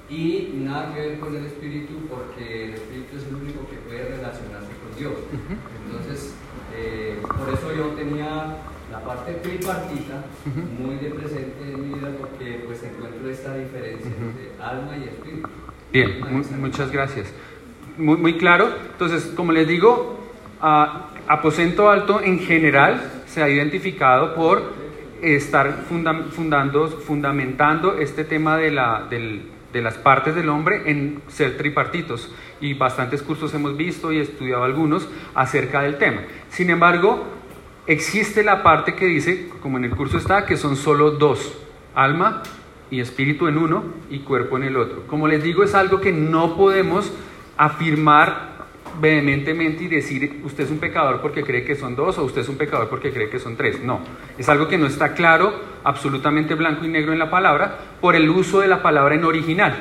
y 0.08 0.52
nada 0.56 0.92
que 0.92 1.00
ver 1.00 1.20
con 1.20 1.34
el 1.34 1.46
espíritu, 1.46 2.06
porque 2.08 2.66
el 2.66 2.74
espíritu 2.74 3.16
es 3.16 3.26
el 3.26 3.34
único 3.34 3.68
que 3.68 3.76
puede 3.76 4.16
relacionarse 4.16 4.68
con 4.68 4.98
Dios. 4.98 5.14
Entonces, 5.86 6.34
eh, 6.74 7.20
por 7.22 7.48
eso 7.48 7.74
yo 7.74 7.88
tenía 7.96 8.56
la 8.90 9.00
parte 9.00 9.32
tripartita 9.34 10.24
muy 10.78 10.96
de 10.96 11.10
presente 11.10 11.72
en 11.72 11.88
mi 11.88 11.94
vida, 11.98 12.10
porque 12.20 12.62
pues 12.66 12.82
encuentro 12.82 13.28
esta 13.30 13.56
diferencia 13.56 14.10
entre 14.10 14.52
alma 14.62 14.96
y 14.98 15.04
espíritu. 15.04 15.48
Bien, 15.92 16.20
mu- 16.30 16.44
muchas 16.58 16.90
gracias. 16.90 17.32
Muy, 17.98 18.16
muy 18.16 18.38
claro. 18.38 18.70
Entonces, 18.92 19.32
como 19.36 19.52
les 19.52 19.68
digo, 19.68 20.18
ah, 20.60 21.10
aposento 21.28 21.90
alto 21.90 22.20
en 22.22 22.38
general 22.40 23.12
se 23.26 23.42
ha 23.42 23.48
identificado 23.48 24.34
por 24.34 24.62
estar 25.20 25.84
funda- 25.88 26.24
fundando, 26.30 26.88
fundamentando 26.88 27.98
este 27.98 28.24
tema 28.24 28.56
de, 28.56 28.70
la, 28.70 29.06
del- 29.08 29.42
de 29.72 29.82
las 29.82 29.94
partes 29.98 30.34
del 30.34 30.48
hombre 30.48 30.82
en 30.90 31.20
ser 31.28 31.56
tripartitos. 31.56 32.32
Y 32.60 32.74
bastantes 32.74 33.22
cursos 33.22 33.52
hemos 33.54 33.76
visto 33.76 34.12
y 34.12 34.18
estudiado 34.18 34.64
algunos 34.64 35.08
acerca 35.34 35.82
del 35.82 35.98
tema. 35.98 36.22
Sin 36.48 36.70
embargo, 36.70 37.24
existe 37.86 38.42
la 38.42 38.62
parte 38.62 38.94
que 38.94 39.06
dice, 39.06 39.50
como 39.60 39.76
en 39.78 39.84
el 39.84 39.90
curso 39.90 40.16
está, 40.16 40.46
que 40.46 40.56
son 40.56 40.76
solo 40.76 41.10
dos, 41.12 41.58
alma 41.94 42.42
y 42.92 43.00
espíritu 43.00 43.48
en 43.48 43.56
uno 43.56 43.84
y 44.10 44.18
cuerpo 44.18 44.58
en 44.58 44.64
el 44.64 44.76
otro. 44.76 45.06
Como 45.06 45.26
les 45.26 45.42
digo, 45.42 45.64
es 45.64 45.74
algo 45.74 46.02
que 46.02 46.12
no 46.12 46.56
podemos 46.58 47.10
afirmar 47.56 48.52
vehementemente 49.00 49.84
y 49.84 49.88
decir 49.88 50.42
usted 50.44 50.64
es 50.64 50.70
un 50.70 50.76
pecador 50.78 51.22
porque 51.22 51.42
cree 51.42 51.64
que 51.64 51.74
son 51.74 51.96
dos 51.96 52.18
o 52.18 52.24
usted 52.24 52.42
es 52.42 52.50
un 52.50 52.58
pecador 52.58 52.90
porque 52.90 53.10
cree 53.10 53.30
que 53.30 53.38
son 53.38 53.56
tres. 53.56 53.82
No, 53.82 54.00
es 54.36 54.46
algo 54.50 54.68
que 54.68 54.76
no 54.76 54.86
está 54.86 55.14
claro, 55.14 55.54
absolutamente 55.82 56.54
blanco 56.54 56.84
y 56.84 56.88
negro 56.88 57.14
en 57.14 57.18
la 57.18 57.30
palabra, 57.30 57.78
por 58.02 58.14
el 58.14 58.28
uso 58.28 58.60
de 58.60 58.68
la 58.68 58.82
palabra 58.82 59.14
en 59.14 59.24
original. 59.24 59.74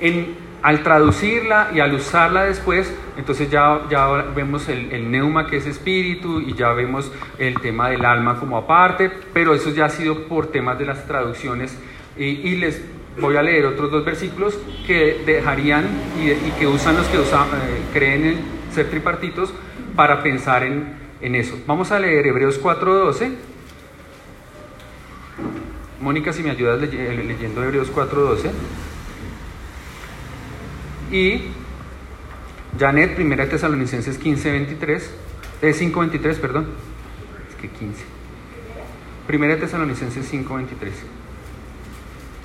En, 0.00 0.50
al 0.62 0.82
traducirla 0.82 1.70
y 1.72 1.78
al 1.78 1.94
usarla 1.94 2.44
después, 2.44 2.92
entonces 3.16 3.48
ya, 3.48 3.82
ya 3.88 4.08
vemos 4.34 4.68
el, 4.68 4.90
el 4.90 5.08
neuma 5.08 5.46
que 5.46 5.58
es 5.58 5.66
espíritu 5.66 6.40
y 6.40 6.54
ya 6.54 6.72
vemos 6.72 7.12
el 7.38 7.60
tema 7.60 7.90
del 7.90 8.04
alma 8.04 8.40
como 8.40 8.56
aparte, 8.56 9.08
pero 9.32 9.54
eso 9.54 9.70
ya 9.70 9.84
ha 9.84 9.88
sido 9.88 10.24
por 10.24 10.48
temas 10.48 10.80
de 10.80 10.86
las 10.86 11.06
traducciones 11.06 11.78
y, 12.24 12.56
les 12.56 12.82
voy 13.18 13.36
a 13.36 13.42
leer 13.42 13.64
otros 13.66 13.90
dos 13.90 14.04
versículos 14.04 14.58
que 14.86 15.22
dejarían 15.24 15.86
y, 16.18 16.50
que 16.58 16.66
usan 16.66 16.96
los 16.96 17.06
que 17.06 17.16
eh, 17.16 17.20
creen 17.92 18.24
en 18.24 18.38
ser 18.74 18.90
tripartitos 18.90 19.52
para 19.96 20.22
pensar 20.22 20.62
en, 20.62 21.00
eso. 21.34 21.58
Vamos 21.66 21.92
a 21.92 21.98
leer 21.98 22.26
Hebreos 22.26 22.60
4.12. 22.62 23.32
Mónica, 26.00 26.32
si 26.32 26.42
me 26.42 26.50
ayudas 26.50 26.80
leye- 26.80 27.24
leyendo 27.24 27.62
Hebreos 27.62 27.92
4.12. 27.92 28.50
Y 31.12 31.48
Janet, 32.78 33.14
primera 33.16 33.48
Tesalonicenses 33.48 34.20
15.23. 34.20 35.02
Eh, 35.62 35.74
5.23, 35.74 36.36
perdón. 36.36 36.68
Es 37.48 37.54
que 37.56 37.68
15. 37.68 38.04
Primera 39.26 39.58
Tesalonicenses 39.58 40.32
5.23. 40.32 41.19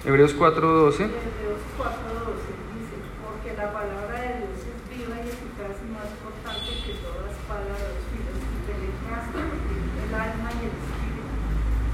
Hebreos 0.06 0.38
4.12. 0.38 0.46
Hebreos 0.46 1.66
4.12 1.82 2.38
dice, 2.78 2.94
porque 3.26 3.58
la 3.58 3.74
palabra 3.74 4.22
de 4.22 4.46
Dios 4.46 4.62
es 4.62 4.78
viva 4.86 5.18
y 5.18 5.34
eficaz 5.34 5.82
y 5.82 5.90
más 5.90 6.14
cortante 6.22 6.78
que 6.86 6.94
toda 7.02 7.26
espada 7.26 7.74
de 7.74 7.90
dos 7.90 8.06
filos 8.14 8.38
y 8.38 8.70
penetra 8.70 9.18
hasta 9.18 9.42
el 9.42 10.14
alma 10.14 10.50
y 10.54 10.62
el 10.62 10.78
espíritu, 10.78 11.26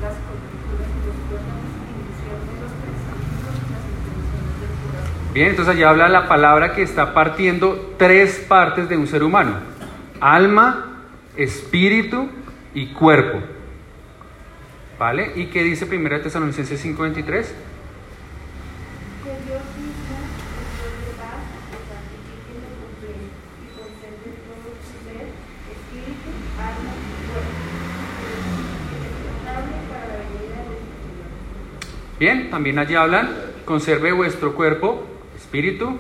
las 0.04 0.12
y 0.12 0.76
los 0.76 0.84
y 0.84 1.40
las 1.40 1.56
intenciones 1.88 2.52
del. 2.52 2.68
Bien, 5.34 5.48
entonces 5.48 5.74
allá 5.74 5.90
habla 5.90 6.10
la 6.10 6.28
palabra 6.28 6.76
que 6.76 6.82
está 6.82 7.14
partiendo 7.14 7.94
tres 7.98 8.46
partes 8.46 8.90
de 8.90 8.98
un 8.98 9.08
ser 9.08 9.24
humano. 9.24 9.54
Alma, 10.20 11.06
espíritu 11.38 12.28
y 12.74 12.88
cuerpo. 12.88 13.40
¿Vale? 15.00 15.32
¿Y 15.38 15.46
qué 15.46 15.64
dice 15.64 15.86
1 15.86 16.20
Tesalonicenses 16.20 16.86
5:23? 16.86 17.46
Bien, 32.22 32.52
también 32.52 32.78
allí 32.78 32.94
hablan, 32.94 33.32
conserve 33.66 34.12
vuestro 34.12 34.54
cuerpo, 34.54 35.04
espíritu, 35.36 35.98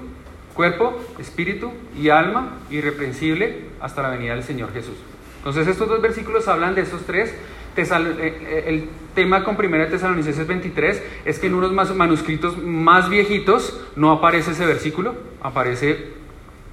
cuerpo, 0.54 1.02
espíritu 1.18 1.72
y 2.00 2.10
alma 2.10 2.60
irreprensible 2.70 3.70
hasta 3.80 4.04
la 4.04 4.10
venida 4.10 4.36
del 4.36 4.44
Señor 4.44 4.72
Jesús. 4.72 4.98
Entonces 5.38 5.68
estos 5.68 5.90
dos 5.90 6.00
versículos 6.00 6.48
hablan 6.48 6.76
de 6.76 6.82
esos 6.82 7.08
tres. 7.08 7.34
Tesal- 7.76 8.18
eh, 8.20 8.38
eh, 8.42 8.64
el 8.68 8.90
tema 9.16 9.44
con 9.44 9.56
1 9.56 9.88
Tesalonicenses 9.88 10.48
23 10.48 11.04
es 11.26 11.40
que 11.40 11.48
en 11.48 11.54
unos 11.56 11.72
manuscritos 11.96 12.58
más 12.62 13.10
viejitos 13.10 13.80
no 13.96 14.12
aparece 14.12 14.52
ese 14.52 14.66
versículo, 14.66 15.16
aparece 15.42 16.22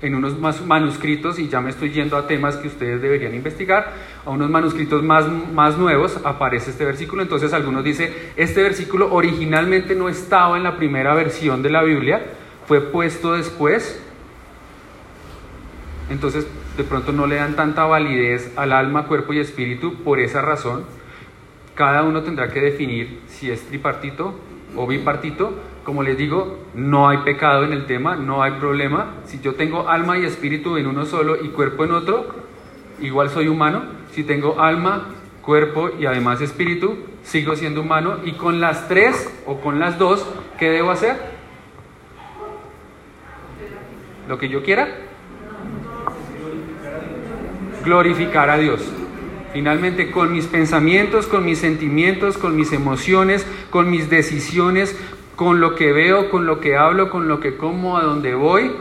en 0.00 0.14
unos 0.14 0.38
más 0.38 0.64
manuscritos, 0.64 1.40
y 1.40 1.48
ya 1.48 1.60
me 1.60 1.70
estoy 1.70 1.90
yendo 1.90 2.16
a 2.16 2.28
temas 2.28 2.56
que 2.56 2.68
ustedes 2.68 3.02
deberían 3.02 3.34
investigar, 3.34 3.92
a 4.24 4.30
unos 4.30 4.48
manuscritos 4.48 5.02
más, 5.02 5.26
más 5.52 5.76
nuevos 5.76 6.20
aparece 6.24 6.70
este 6.70 6.84
versículo. 6.84 7.22
Entonces 7.22 7.52
algunos 7.52 7.82
dicen, 7.82 8.12
este 8.36 8.62
versículo 8.62 9.12
originalmente 9.12 9.96
no 9.96 10.08
estaba 10.08 10.56
en 10.56 10.62
la 10.62 10.76
primera 10.76 11.14
versión 11.14 11.62
de 11.62 11.70
la 11.70 11.82
Biblia, 11.82 12.26
fue 12.68 12.80
puesto 12.80 13.32
después. 13.32 14.00
Entonces 16.10 16.46
de 16.78 16.84
pronto 16.84 17.12
no 17.12 17.26
le 17.26 17.34
dan 17.34 17.56
tanta 17.56 17.84
validez 17.86 18.52
al 18.56 18.72
alma, 18.72 19.06
cuerpo 19.06 19.32
y 19.32 19.40
espíritu 19.40 19.94
por 20.04 20.20
esa 20.20 20.42
razón. 20.42 20.84
Cada 21.74 22.04
uno 22.04 22.22
tendrá 22.22 22.50
que 22.50 22.60
definir 22.60 23.18
si 23.26 23.50
es 23.50 23.66
tripartito 23.66 24.34
o 24.76 24.86
bipartito. 24.86 25.54
Como 25.82 26.04
les 26.04 26.16
digo, 26.16 26.60
no 26.74 27.08
hay 27.08 27.18
pecado 27.18 27.64
en 27.64 27.72
el 27.72 27.86
tema, 27.86 28.14
no 28.14 28.44
hay 28.44 28.52
problema. 28.52 29.14
Si 29.24 29.40
yo 29.40 29.56
tengo 29.56 29.88
alma 29.88 30.18
y 30.18 30.24
espíritu 30.24 30.76
en 30.76 30.86
uno 30.86 31.04
solo 31.04 31.44
y 31.44 31.48
cuerpo 31.48 31.84
en 31.84 31.90
otro, 31.90 32.28
igual 33.00 33.28
soy 33.30 33.48
humano. 33.48 33.82
Si 34.12 34.22
tengo 34.22 34.60
alma, 34.60 35.08
cuerpo 35.42 35.90
y 35.98 36.06
además 36.06 36.40
espíritu, 36.40 36.96
sigo 37.24 37.56
siendo 37.56 37.80
humano. 37.80 38.18
Y 38.24 38.32
con 38.32 38.60
las 38.60 38.86
tres 38.86 39.28
o 39.46 39.60
con 39.60 39.80
las 39.80 39.98
dos, 39.98 40.24
¿qué 40.60 40.70
debo 40.70 40.92
hacer? 40.92 41.16
Lo 44.28 44.38
que 44.38 44.48
yo 44.48 44.62
quiera. 44.62 45.07
Glorificar 47.84 48.50
a 48.50 48.58
Dios. 48.58 48.82
Finalmente, 49.52 50.10
con 50.10 50.32
mis 50.32 50.46
pensamientos, 50.46 51.26
con 51.26 51.44
mis 51.44 51.58
sentimientos, 51.58 52.36
con 52.36 52.56
mis 52.56 52.72
emociones, 52.72 53.46
con 53.70 53.90
mis 53.90 54.10
decisiones, 54.10 54.98
con 55.36 55.60
lo 55.60 55.74
que 55.74 55.92
veo, 55.92 56.30
con 56.30 56.46
lo 56.46 56.60
que 56.60 56.76
hablo, 56.76 57.10
con 57.10 57.28
lo 57.28 57.40
que 57.40 57.56
como, 57.56 57.96
a 57.96 58.02
donde 58.02 58.34
voy, 58.34 58.72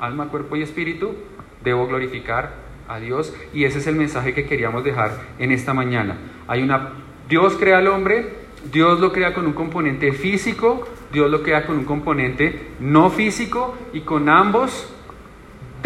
alma, 0.00 0.28
cuerpo 0.28 0.56
y 0.56 0.62
espíritu, 0.62 1.14
debo 1.62 1.86
glorificar 1.86 2.54
a 2.88 2.98
Dios. 2.98 3.34
Y 3.54 3.64
ese 3.64 3.78
es 3.78 3.86
el 3.86 3.96
mensaje 3.96 4.34
que 4.34 4.46
queríamos 4.46 4.82
dejar 4.82 5.12
en 5.38 5.52
esta 5.52 5.74
mañana. 5.74 6.16
Hay 6.48 6.62
una 6.62 6.90
Dios 7.28 7.54
crea 7.58 7.78
al 7.78 7.88
hombre, 7.88 8.34
Dios 8.72 9.00
lo 9.00 9.12
crea 9.12 9.34
con 9.34 9.46
un 9.46 9.52
componente 9.52 10.12
físico, 10.12 10.86
Dios 11.12 11.30
lo 11.30 11.42
crea 11.42 11.66
con 11.66 11.76
un 11.76 11.84
componente 11.84 12.68
no 12.78 13.10
físico 13.10 13.76
y 13.92 14.00
con 14.00 14.28
ambos 14.28 14.92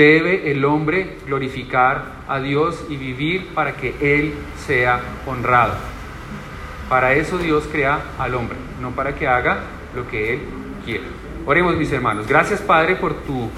debe 0.01 0.51
el 0.51 0.65
hombre 0.65 1.19
glorificar 1.27 2.23
a 2.27 2.41
Dios 2.41 2.87
y 2.89 2.97
vivir 2.97 3.49
para 3.49 3.77
que 3.77 3.95
Él 4.01 4.33
sea 4.67 4.99
honrado. 5.27 5.75
Para 6.89 7.13
eso 7.13 7.37
Dios 7.37 7.69
crea 7.71 8.01
al 8.19 8.35
hombre, 8.35 8.57
no 8.81 8.93
para 8.93 9.15
que 9.15 9.29
haga 9.29 9.59
lo 9.95 10.09
que 10.09 10.33
Él 10.33 10.41
quiere. 10.87 11.05
Oremos 11.45 11.77
mis 11.77 11.93
hermanos. 11.93 12.27
Gracias 12.27 12.63
Padre 12.63 12.97
por 12.97 13.13
tu 13.13 13.51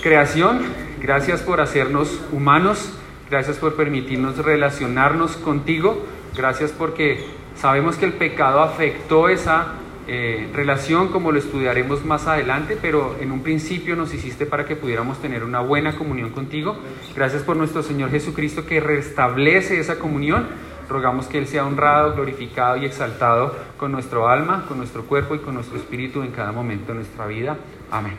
creación, 0.00 0.62
gracias 1.02 1.42
por 1.42 1.60
hacernos 1.60 2.20
humanos, 2.30 2.92
gracias 3.28 3.56
por 3.56 3.74
permitirnos 3.74 4.36
relacionarnos 4.38 5.36
contigo, 5.38 6.06
gracias 6.36 6.70
porque 6.70 7.26
sabemos 7.56 7.96
que 7.96 8.04
el 8.04 8.12
pecado 8.12 8.60
afectó 8.60 9.28
esa 9.28 9.74
eh, 10.10 10.48
relación 10.54 11.08
como 11.08 11.32
lo 11.32 11.38
estudiaremos 11.38 12.02
más 12.06 12.26
adelante, 12.26 12.78
pero 12.80 13.16
en 13.20 13.30
un 13.30 13.42
principio 13.42 13.94
nos 13.94 14.14
hiciste 14.14 14.46
para 14.46 14.64
que 14.64 14.74
pudiéramos 14.74 15.20
tener 15.20 15.44
una 15.44 15.60
buena 15.60 15.96
comunión 15.96 16.30
contigo. 16.30 16.78
Gracias 17.14 17.42
por 17.42 17.56
nuestro 17.56 17.82
Señor 17.82 18.10
Jesucristo 18.10 18.64
que 18.64 18.80
restablece 18.80 19.78
esa 19.78 19.98
comunión. 19.98 20.46
Rogamos 20.88 21.26
que 21.26 21.36
Él 21.36 21.46
sea 21.46 21.66
honrado, 21.66 22.14
glorificado 22.14 22.78
y 22.78 22.86
exaltado 22.86 23.54
con 23.76 23.92
nuestro 23.92 24.28
alma, 24.28 24.64
con 24.66 24.78
nuestro 24.78 25.04
cuerpo 25.04 25.34
y 25.34 25.40
con 25.40 25.54
nuestro 25.54 25.76
espíritu 25.76 26.22
en 26.22 26.30
cada 26.30 26.52
momento 26.52 26.92
de 26.92 27.00
nuestra 27.00 27.26
vida. 27.26 27.58
Amén. 27.90 28.16